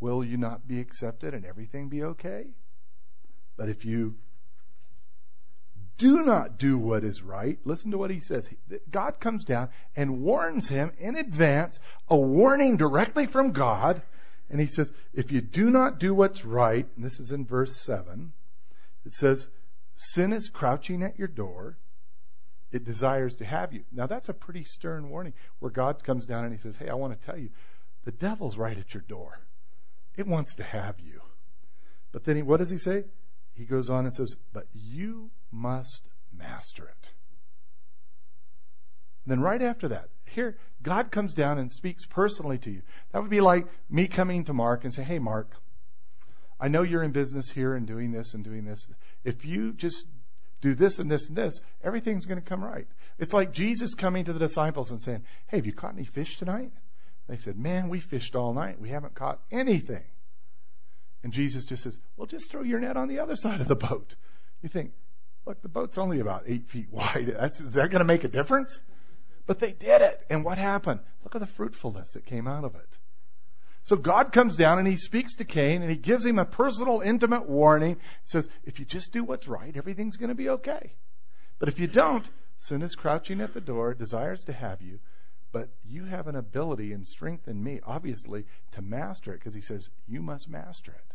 [0.00, 2.54] will you not be accepted and everything be okay?
[3.56, 4.16] But if you
[5.96, 8.48] do not do what is right, listen to what he says.
[8.90, 14.02] God comes down and warns him in advance, a warning directly from God.
[14.52, 17.74] And he says, if you do not do what's right, and this is in verse
[17.74, 18.32] 7,
[19.06, 19.48] it says,
[19.96, 21.78] sin is crouching at your door.
[22.70, 23.84] It desires to have you.
[23.90, 26.94] Now that's a pretty stern warning where God comes down and he says, hey, I
[26.94, 27.48] want to tell you,
[28.04, 29.40] the devil's right at your door.
[30.18, 31.22] It wants to have you.
[32.12, 33.04] But then he, what does he say?
[33.54, 37.08] He goes on and says, but you must master it.
[39.24, 42.82] And then right after that, here, God comes down and speaks personally to you.
[43.12, 45.50] That would be like me coming to Mark and say, hey, Mark,
[46.60, 48.90] I know you're in business here and doing this and doing this.
[49.24, 50.04] If you just
[50.60, 52.86] do this and this and this, everything's going to come right.
[53.18, 56.38] It's like Jesus coming to the disciples and saying, hey, have you caught any fish
[56.38, 56.72] tonight?
[57.28, 58.80] They said, Man, we fished all night.
[58.80, 60.04] We haven't caught anything.
[61.22, 63.76] And Jesus just says, Well, just throw your net on the other side of the
[63.76, 64.14] boat.
[64.62, 64.92] You think,
[65.46, 67.34] Look, the boat's only about eight feet wide.
[67.38, 68.80] That's, is that going to make a difference?
[69.46, 70.20] But they did it.
[70.30, 71.00] And what happened?
[71.24, 72.98] Look at the fruitfulness that came out of it.
[73.84, 77.00] So God comes down and he speaks to Cain and he gives him a personal,
[77.00, 77.96] intimate warning.
[77.96, 80.94] He says, if you just do what's right, everything's going to be okay.
[81.58, 82.24] But if you don't,
[82.58, 85.00] sin is crouching at the door, desires to have you,
[85.50, 89.60] but you have an ability and strength in me, obviously, to master it because he
[89.60, 91.14] says, you must master it.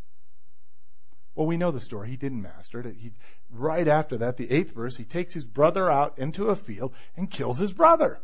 [1.36, 2.10] Well, we know the story.
[2.10, 2.96] He didn't master it.
[2.98, 3.12] He,
[3.52, 7.30] right after that, the eighth verse, he takes his brother out into a field and
[7.30, 8.20] kills his brother.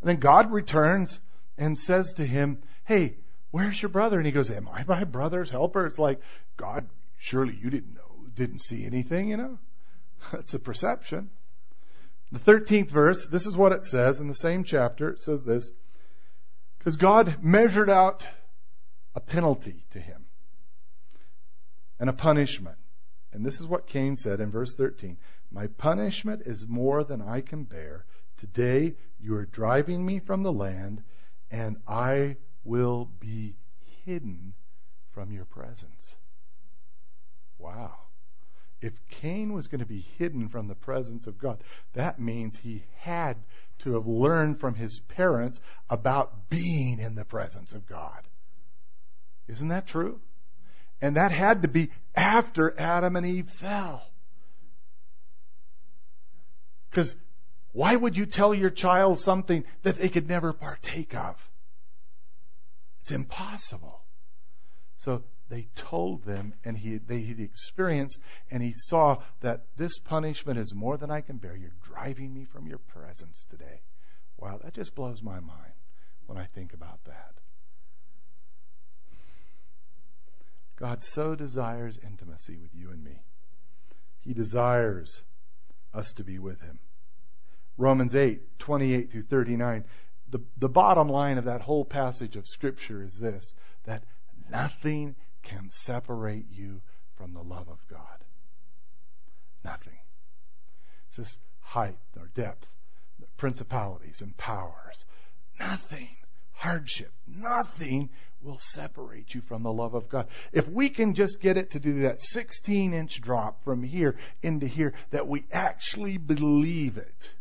[0.00, 1.18] And then God returns
[1.58, 3.16] and says to him, Hey,
[3.50, 4.18] where's your brother?
[4.18, 5.86] And he goes, Am I my brother's helper?
[5.86, 6.20] It's like,
[6.56, 6.88] God,
[7.18, 9.58] surely you didn't know, didn't see anything, you know?
[10.32, 11.30] That's a perception.
[12.32, 15.10] The 13th verse, this is what it says in the same chapter.
[15.10, 15.70] It says this
[16.78, 18.26] because God measured out
[19.14, 20.24] a penalty to him
[21.98, 22.76] and a punishment.
[23.32, 25.16] And this is what Cain said in verse 13
[25.50, 28.04] My punishment is more than I can bear.
[28.36, 31.02] Today you are driving me from the land,
[31.50, 33.56] and I will be
[34.04, 34.54] hidden
[35.12, 36.16] from your presence.
[37.58, 37.94] Wow.
[38.82, 41.62] If Cain was going to be hidden from the presence of God,
[41.94, 43.38] that means he had
[43.78, 48.28] to have learned from his parents about being in the presence of God.
[49.48, 50.20] Isn't that true?
[51.00, 54.06] And that had to be after Adam and Eve fell.
[56.90, 57.14] Because
[57.76, 61.36] why would you tell your child something that they could never partake of?
[63.02, 64.00] It's impossible.
[64.96, 68.18] So they told them, and he they experienced,
[68.50, 71.54] and he saw that this punishment is more than I can bear.
[71.54, 73.82] You're driving me from your presence today.
[74.38, 75.74] Wow, that just blows my mind
[76.24, 77.34] when I think about that.
[80.76, 83.20] God so desires intimacy with you and me.
[84.22, 85.20] He desires
[85.92, 86.78] us to be with him.
[87.76, 89.84] Romans 8, 28 through 39.
[90.30, 93.54] The, the bottom line of that whole passage of Scripture is this
[93.84, 94.04] that
[94.50, 96.80] nothing can separate you
[97.16, 98.24] from the love of God.
[99.64, 99.98] Nothing.
[101.08, 102.66] It's this height or depth,
[103.36, 105.04] principalities and powers.
[105.58, 106.08] Nothing.
[106.52, 107.12] Hardship.
[107.26, 108.10] Nothing
[108.40, 110.28] will separate you from the love of God.
[110.52, 114.66] If we can just get it to do that 16 inch drop from here into
[114.66, 117.34] here, that we actually believe it.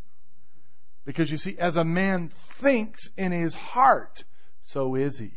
[1.05, 4.23] Because you see, as a man thinks in his heart,
[4.61, 5.31] so is he.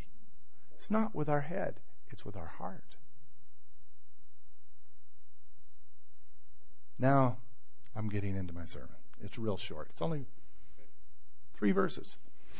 [0.75, 1.79] It's not with our head,
[2.11, 2.83] it's with our heart.
[6.99, 7.37] Now,
[7.95, 8.89] I'm getting into my sermon.
[9.23, 9.89] It's real short.
[9.91, 10.27] It's only
[11.55, 12.17] three verses.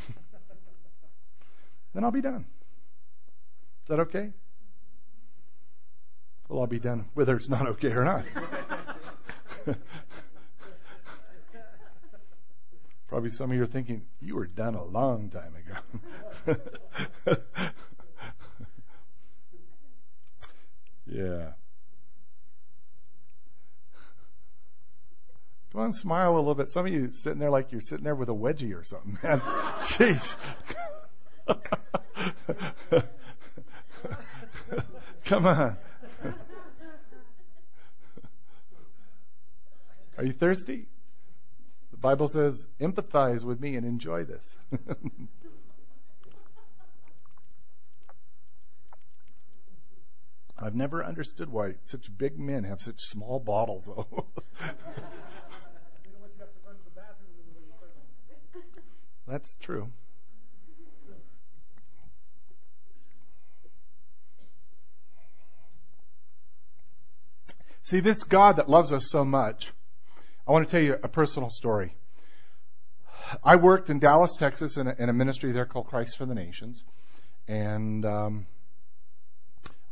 [1.93, 2.45] then I'll be done.
[3.83, 4.31] Is that okay?
[6.47, 8.23] Well, I'll be done whether it's not okay or not.
[13.09, 15.55] Probably some of you are thinking, you were done a long time
[16.45, 16.59] ago.
[21.07, 21.53] yeah.
[25.71, 26.69] Come on, smile a little bit.
[26.69, 29.39] Some of you sitting there like you're sitting there with a wedgie or something, man.
[29.81, 30.35] Jeez.
[35.25, 35.77] Come on.
[40.15, 40.85] Are you thirsty?
[42.01, 44.55] Bible says, empathize with me and enjoy this.
[50.57, 54.27] I've never understood why such big men have such small bottles, though.
[59.27, 59.91] That's true.
[67.83, 69.71] See, this God that loves us so much,
[70.49, 71.93] I want to tell you a personal story.
[73.43, 76.33] I worked in Dallas, Texas, in a, in a ministry there called Christ for the
[76.33, 76.83] Nations,
[77.47, 78.47] and um,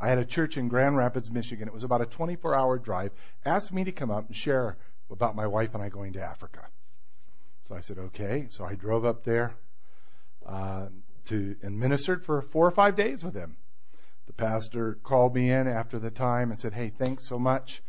[0.00, 1.68] I had a church in Grand Rapids, Michigan.
[1.68, 3.12] It was about a 24-hour drive.
[3.44, 4.76] Asked me to come up and share
[5.12, 6.66] about my wife and I going to Africa.
[7.68, 8.48] So I said, okay.
[8.50, 9.54] So I drove up there
[10.44, 10.86] uh,
[11.26, 13.56] to and ministered for four or five days with him.
[14.26, 17.80] The pastor called me in after the time and said, hey, thanks so much.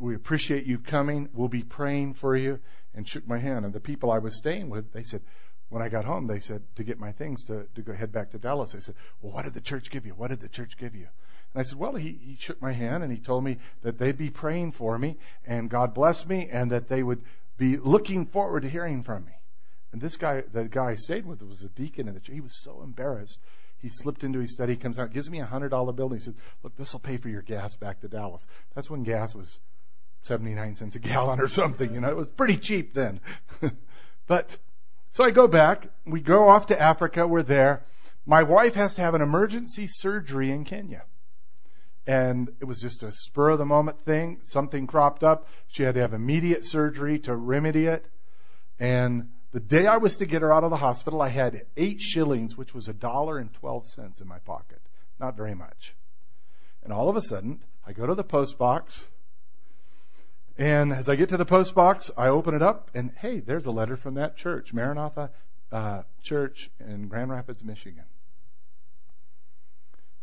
[0.00, 1.28] We appreciate you coming.
[1.34, 2.58] We'll be praying for you.
[2.94, 3.64] And shook my hand.
[3.64, 5.20] And the people I was staying with, they said,
[5.68, 8.32] when I got home, they said to get my things to, to go head back
[8.32, 8.72] to Dallas.
[8.72, 10.12] They said, well, what did the church give you?
[10.12, 11.06] What did the church give you?
[11.54, 14.16] And I said, well, he, he shook my hand and he told me that they'd
[14.16, 17.22] be praying for me and God bless me and that they would
[17.58, 19.32] be looking forward to hearing from me.
[19.92, 22.34] And this guy, the guy I stayed with was a deacon in the church.
[22.34, 23.38] He was so embarrassed.
[23.78, 26.24] He slipped into his study, comes out, gives me a hundred dollar bill, and he
[26.24, 28.46] said, look, this will pay for your gas back to Dallas.
[28.74, 29.58] That's when gas was
[30.22, 31.92] 79 cents a gallon or something.
[31.92, 33.20] You know, it was pretty cheap then.
[34.26, 34.56] but,
[35.12, 35.88] so I go back.
[36.04, 37.26] We go off to Africa.
[37.26, 37.84] We're there.
[38.26, 41.04] My wife has to have an emergency surgery in Kenya.
[42.06, 44.40] And it was just a spur of the moment thing.
[44.44, 45.46] Something cropped up.
[45.68, 48.04] She had to have immediate surgery to remedy it.
[48.78, 52.00] And the day I was to get her out of the hospital, I had eight
[52.00, 54.80] shillings, which was a dollar and twelve cents in my pocket.
[55.18, 55.94] Not very much.
[56.82, 59.04] And all of a sudden, I go to the post box
[60.60, 63.64] and as I get to the post box, I open it up, and hey, there's
[63.64, 65.30] a letter from that church, Maranatha
[65.72, 68.04] uh, Church in Grand Rapids, Michigan.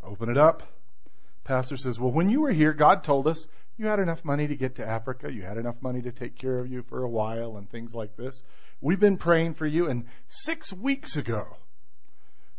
[0.04, 0.62] Open it up.
[1.44, 4.56] Pastor says, Well, when you were here, God told us you had enough money to
[4.56, 5.34] get to Africa.
[5.34, 8.16] You had enough money to take care of you for a while and things like
[8.16, 8.44] this.
[8.80, 9.90] We've been praying for you.
[9.90, 11.48] And six weeks ago,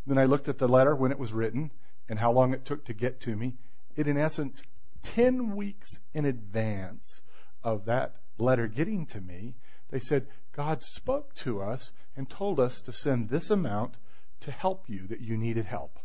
[0.05, 1.71] then I looked at the letter when it was written
[2.09, 3.55] and how long it took to get to me.
[3.95, 4.63] It, in essence,
[5.05, 7.21] 10 weeks in advance
[7.63, 9.55] of that letter getting to me,
[9.91, 13.95] they said, God spoke to us and told us to send this amount
[14.41, 15.99] to help you that you needed help.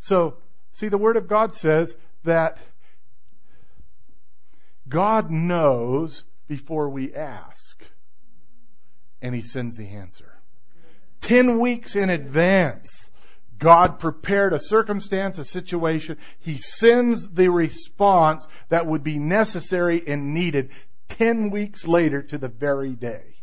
[0.00, 0.36] So,
[0.72, 1.94] see, the Word of God says
[2.24, 2.58] that
[4.88, 7.84] God knows before we ask,
[9.20, 10.32] and He sends the answer.
[11.20, 13.10] Ten weeks in advance,
[13.58, 16.18] God prepared a circumstance, a situation.
[16.40, 20.70] He sends the response that would be necessary and needed
[21.08, 23.36] ten weeks later to the very day.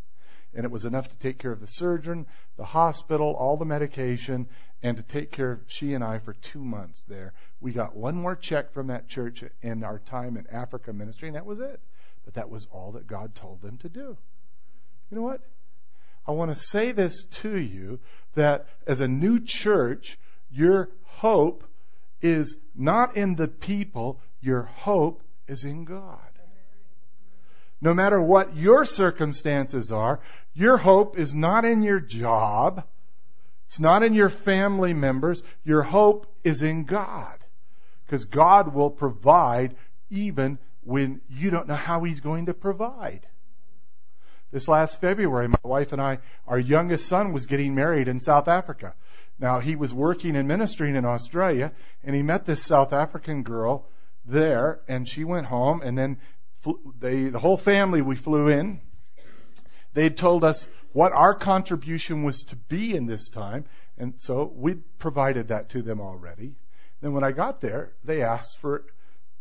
[0.53, 4.47] And it was enough to take care of the surgeon, the hospital, all the medication,
[4.83, 7.33] and to take care of she and I for two months there.
[7.59, 11.35] We got one more check from that church in our time in Africa ministry, and
[11.35, 11.79] that was it.
[12.25, 14.17] But that was all that God told them to do.
[15.09, 15.41] You know what?
[16.25, 17.99] I want to say this to you
[18.35, 20.17] that as a new church,
[20.51, 21.63] your hope
[22.21, 26.19] is not in the people, your hope is in God.
[27.81, 30.21] No matter what your circumstances are,
[30.53, 32.85] your hope is not in your job.
[33.67, 35.43] It's not in your family members.
[35.65, 37.39] Your hope is in God.
[38.05, 39.75] Because God will provide
[40.09, 43.27] even when you don't know how He's going to provide.
[44.53, 48.47] This last February, my wife and I, our youngest son was getting married in South
[48.47, 48.93] Africa.
[49.39, 51.71] Now, he was working and ministering in Australia,
[52.03, 53.87] and he met this South African girl
[54.25, 56.19] there, and she went home, and then
[56.99, 58.79] they, the whole family, we flew in.
[59.93, 63.65] They told us what our contribution was to be in this time,
[63.97, 66.53] and so we provided that to them already.
[67.01, 68.85] Then when I got there, they asked for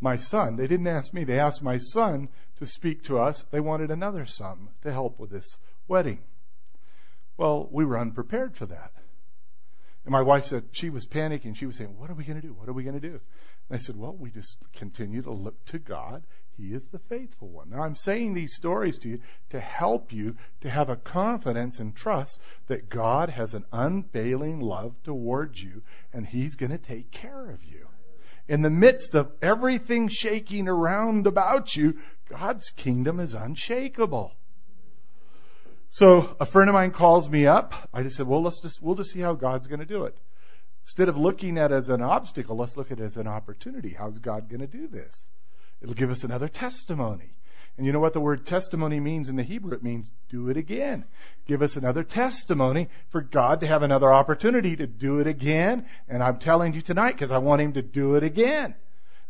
[0.02, 0.56] my son.
[0.56, 1.24] They didn't ask me.
[1.24, 2.28] They asked my son
[2.58, 3.44] to speak to us.
[3.50, 6.22] They wanted another sum to help with this wedding.
[7.36, 8.92] Well, we were unprepared for that.
[10.04, 11.56] And my wife said she was panicking.
[11.56, 12.52] She was saying, What are we going to do?
[12.52, 13.20] What are we going to do?
[13.68, 16.24] And I said, Well, we just continue to look to God
[16.58, 17.70] he is the faithful one.
[17.70, 21.96] Now, I'm saying these stories to you to help you to have a confidence and
[21.96, 25.82] trust that God has an unfailing love towards you
[26.12, 27.88] and He's going to take care of you.
[28.48, 34.32] In the midst of everything shaking around about you, God's kingdom is unshakable.
[35.90, 37.74] So a friend of mine calls me up.
[37.92, 40.16] I just said, well, let's just, we'll just see how God's going to do it.
[40.84, 43.94] Instead of looking at it as an obstacle, let's look at it as an opportunity.
[43.96, 45.28] How's God going to do this?
[45.80, 47.36] It'll give us another testimony.
[47.76, 49.72] And you know what the word testimony means in the Hebrew?
[49.72, 51.04] It means do it again.
[51.46, 55.86] Give us another testimony for God to have another opportunity to do it again.
[56.08, 58.74] And I'm telling you tonight because I want Him to do it again.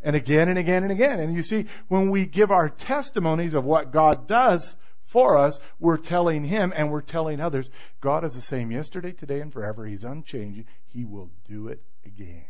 [0.02, 1.20] And again and again and again.
[1.20, 4.74] And you see, when we give our testimonies of what God does
[5.04, 7.70] for us, we're telling Him and we're telling others,
[8.00, 9.86] God is the same yesterday, today, and forever.
[9.86, 10.66] He's unchanging.
[10.88, 12.44] He will do it again.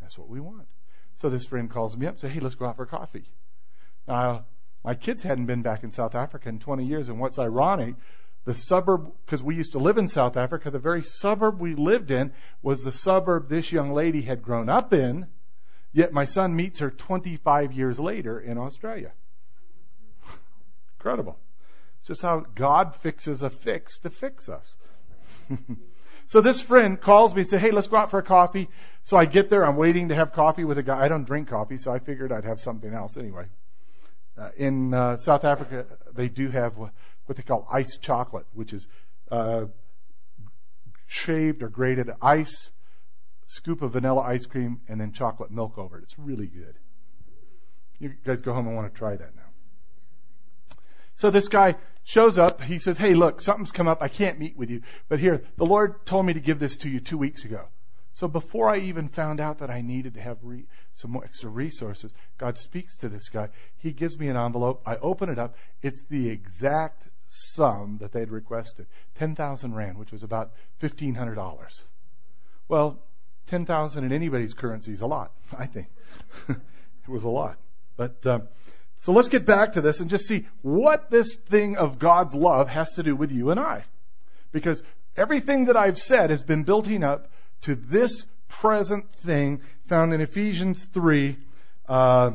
[0.00, 0.66] That's what we want.
[1.14, 3.24] So this friend calls me up and says, hey, let's go out for coffee.
[4.08, 4.46] Now,
[4.82, 7.94] my kids hadn't been back in South Africa in 20 years, and what's ironic,
[8.46, 12.10] the suburb, because we used to live in South Africa, the very suburb we lived
[12.10, 12.32] in
[12.62, 15.26] was the suburb this young lady had grown up in,
[15.92, 19.12] yet my son meets her 25 years later in Australia.
[20.96, 21.38] Incredible.
[21.98, 24.76] It's just how God fixes a fix to fix us.
[26.28, 28.68] So this friend calls me and says, hey, let's go out for a coffee.
[29.04, 29.64] So I get there.
[29.64, 31.02] I'm waiting to have coffee with a guy.
[31.02, 33.46] I don't drink coffee, so I figured I'd have something else anyway.
[34.38, 36.92] Uh, in uh, South Africa, they do have what
[37.36, 38.86] they call iced chocolate, which is
[39.30, 39.64] uh,
[41.06, 42.70] shaved or grated ice,
[43.46, 46.04] scoop of vanilla ice cream, and then chocolate milk over it.
[46.04, 46.74] It's really good.
[47.98, 49.42] You guys go home and want to try that now.
[51.16, 51.74] So this guy
[52.04, 52.62] shows up.
[52.62, 54.02] He says, Hey, look, something's come up.
[54.02, 54.82] I can't meet with you.
[55.08, 57.66] But here, the Lord told me to give this to you two weeks ago.
[58.18, 61.48] So before I even found out that I needed to have re- some more extra
[61.48, 63.48] resources, God speaks to this guy.
[63.76, 64.82] He gives me an envelope.
[64.84, 65.54] I open it up.
[65.82, 70.50] It's the exact sum that they'd requested 10,000 Rand, which was about
[70.82, 71.84] $1,500.
[72.66, 72.98] Well,
[73.46, 75.86] 10,000 in anybody's currency is a lot, I think.
[76.48, 76.58] it
[77.06, 77.56] was a lot.
[77.96, 78.48] But um,
[78.96, 82.68] so let's get back to this and just see what this thing of God's love
[82.68, 83.84] has to do with you and I.
[84.50, 84.82] Because
[85.16, 87.28] everything that I've said has been building up
[87.62, 91.36] to this present thing found in Ephesians 3,
[91.88, 92.32] uh,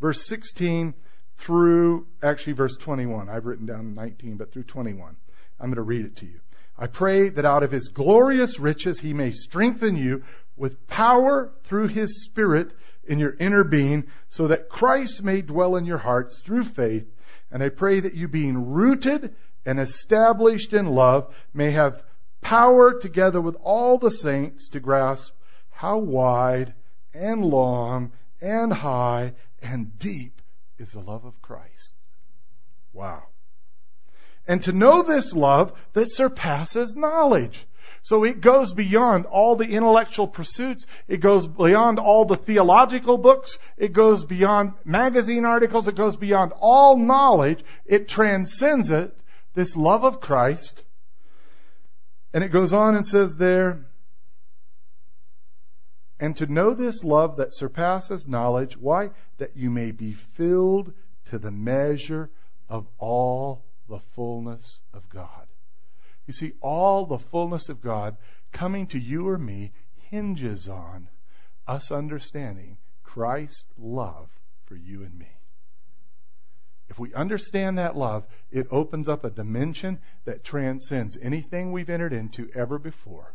[0.00, 0.94] verse 16
[1.38, 3.28] through actually verse 21.
[3.28, 5.16] I've written down 19, but through 21.
[5.58, 6.40] I'm going to read it to you.
[6.78, 10.22] I pray that out of his glorious riches he may strengthen you
[10.56, 12.72] with power through his spirit
[13.04, 17.10] in your inner being so that Christ may dwell in your hearts through faith.
[17.50, 19.34] And I pray that you being rooted
[19.66, 22.02] and established in love may have
[22.40, 25.34] power together with all the saints to grasp
[25.70, 26.74] how wide
[27.14, 30.40] and long and high and deep
[30.78, 31.94] is the love of Christ.
[32.92, 33.22] Wow.
[34.46, 37.66] And to know this love that surpasses knowledge.
[38.02, 40.86] So it goes beyond all the intellectual pursuits.
[41.06, 43.58] It goes beyond all the theological books.
[43.76, 45.86] It goes beyond magazine articles.
[45.86, 47.62] It goes beyond all knowledge.
[47.84, 49.14] It transcends it.
[49.54, 50.82] This love of Christ.
[52.32, 53.86] And it goes on and says there,
[56.20, 58.76] and to know this love that surpasses knowledge.
[58.76, 59.10] Why?
[59.38, 60.92] That you may be filled
[61.26, 62.30] to the measure
[62.68, 65.46] of all the fullness of God.
[66.26, 68.16] You see, all the fullness of God
[68.52, 69.72] coming to you or me
[70.10, 71.08] hinges on
[71.66, 74.28] us understanding Christ's love
[74.66, 75.39] for you and me.
[76.90, 82.12] If we understand that love, it opens up a dimension that transcends anything we've entered
[82.12, 83.32] into ever before.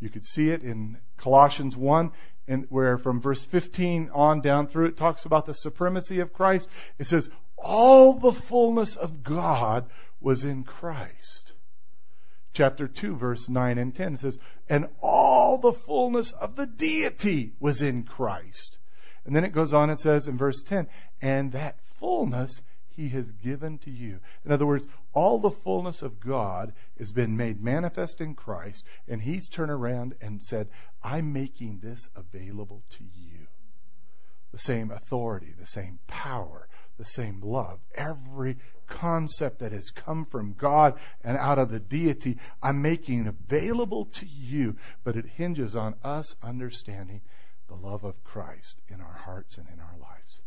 [0.00, 2.12] You could see it in Colossians 1,
[2.48, 6.68] and where from verse 15 on down through it talks about the supremacy of Christ.
[6.98, 9.88] It says, all the fullness of God
[10.20, 11.52] was in Christ.
[12.52, 14.38] Chapter 2, verse 9 and 10 says,
[14.68, 18.76] and all the fullness of the deity was in Christ.
[19.24, 20.88] And then it goes on and says in verse 10,
[21.20, 22.60] and that fullness
[22.96, 24.18] he has given to you.
[24.44, 29.20] In other words, all the fullness of God has been made manifest in Christ, and
[29.20, 30.68] he's turned around and said,
[31.02, 33.46] I'm making this available to you.
[34.52, 36.68] The same authority, the same power,
[36.98, 37.80] the same love.
[37.94, 44.06] Every concept that has come from God and out of the deity, I'm making available
[44.06, 47.22] to you, but it hinges on us understanding
[47.72, 50.40] the love of Christ in our hearts and in our lives.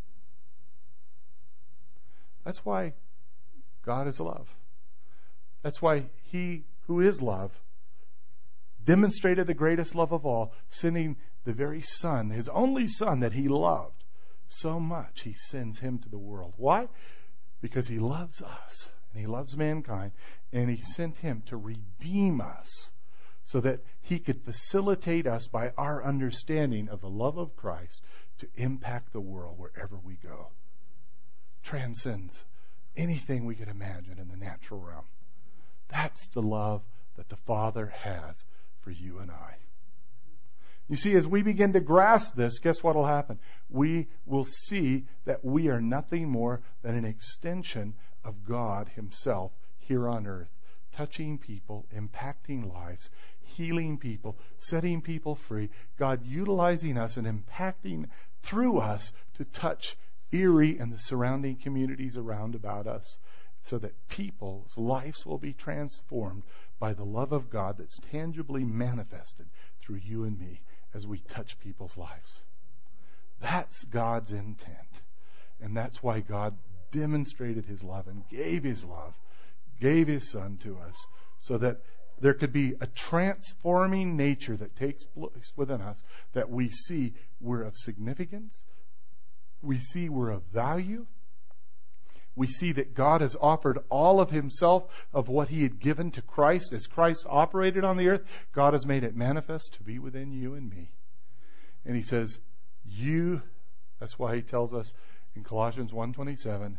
[2.44, 2.94] That's why
[3.84, 4.48] God is love.
[5.64, 7.52] That's why He who is love
[8.84, 13.48] demonstrated the greatest love of all, sending the very Son, His only Son that He
[13.48, 14.04] loved
[14.48, 16.54] so much, He sends Him to the world.
[16.58, 16.88] Why?
[17.62, 20.12] Because He loves us and He loves mankind,
[20.54, 22.92] and He sent Him to redeem us
[23.46, 28.02] so that He could facilitate us by our understanding of the love of Christ
[28.40, 30.50] to impact the world wherever we go
[31.66, 32.44] transcends
[32.96, 35.06] anything we could imagine in the natural realm.
[35.90, 36.82] That's the love
[37.18, 38.46] that the Father has
[38.82, 39.56] for you and I.
[40.88, 43.40] You see, as we begin to grasp this, guess what will happen?
[43.70, 50.08] We will see that we are nothing more than an extension of God Himself here
[50.08, 50.50] on earth,
[50.92, 53.10] touching people, impacting lives,
[53.46, 58.06] healing people, setting people free, God utilizing us and impacting
[58.42, 59.96] through us to touch
[60.32, 63.20] Erie and the surrounding communities around about us
[63.64, 66.44] so that people's lives will be transformed
[66.80, 69.48] by the love of God that's tangibly manifested
[69.80, 70.62] through you and me
[70.94, 72.42] as we touch people's lives.
[73.42, 75.02] That's God's intent.
[75.62, 76.58] And that's why God
[76.92, 79.14] demonstrated his love and gave his love,
[79.80, 81.06] gave his son to us
[81.40, 81.82] so that
[82.20, 86.02] there could be a transforming nature that takes place within us
[86.34, 88.66] that we see we're of significance,
[89.62, 91.06] we see we're of value.
[92.38, 96.22] We see that God has offered all of Himself of what He had given to
[96.22, 98.24] Christ as Christ operated on the earth.
[98.52, 100.92] God has made it manifest to be within you and me.
[101.86, 102.38] And He says,
[102.86, 103.42] You,
[104.02, 104.92] that's why He tells us
[105.34, 106.76] in Colossians 1.27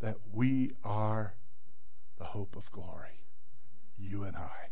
[0.00, 1.32] that we are
[2.18, 3.23] the hope of glory.
[4.08, 4.70] You and I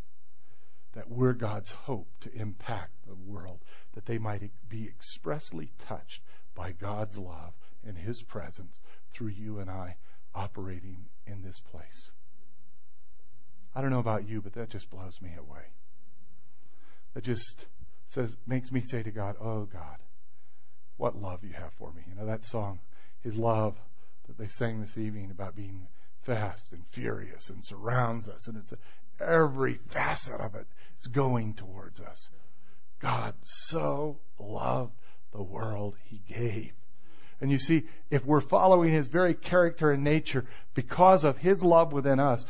[0.93, 3.61] that we're God's hope to impact the world,
[3.95, 6.23] that they might be expressly touched
[6.55, 7.55] by God's love
[7.87, 8.81] and His presence
[9.11, 9.97] through you and I
[10.35, 12.11] operating in this place.
[13.75, 15.65] I don't know about you, but that just blows me away.
[17.15, 17.67] That just
[18.07, 19.99] says makes me say to God, "Oh God,
[20.99, 22.81] what love you have for me." You know that song,
[23.23, 23.79] His love
[24.27, 25.89] that they sang this evening about being
[26.23, 28.79] fast and furious and surrounds us, and it's a,
[29.21, 30.67] every facet of it
[30.99, 32.31] is going towards us.
[33.01, 34.93] God so loved
[35.33, 36.73] the world he gave.
[37.41, 41.93] And you see, if we're following his very character and nature because of his love
[41.93, 42.47] within us,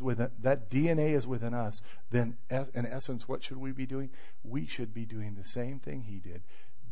[0.00, 4.10] within, that DNA is within us, then in essence, what should we be doing?
[4.44, 6.42] We should be doing the same thing he did,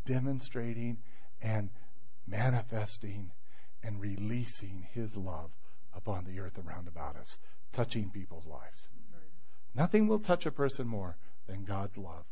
[0.05, 0.99] demonstrating
[1.41, 1.71] and
[2.27, 3.31] manifesting
[3.85, 5.51] and releasing his love
[5.95, 7.39] upon the earth around about us,
[7.73, 8.89] touching people's lives.
[9.77, 12.24] Nothing will touch a person more than God's love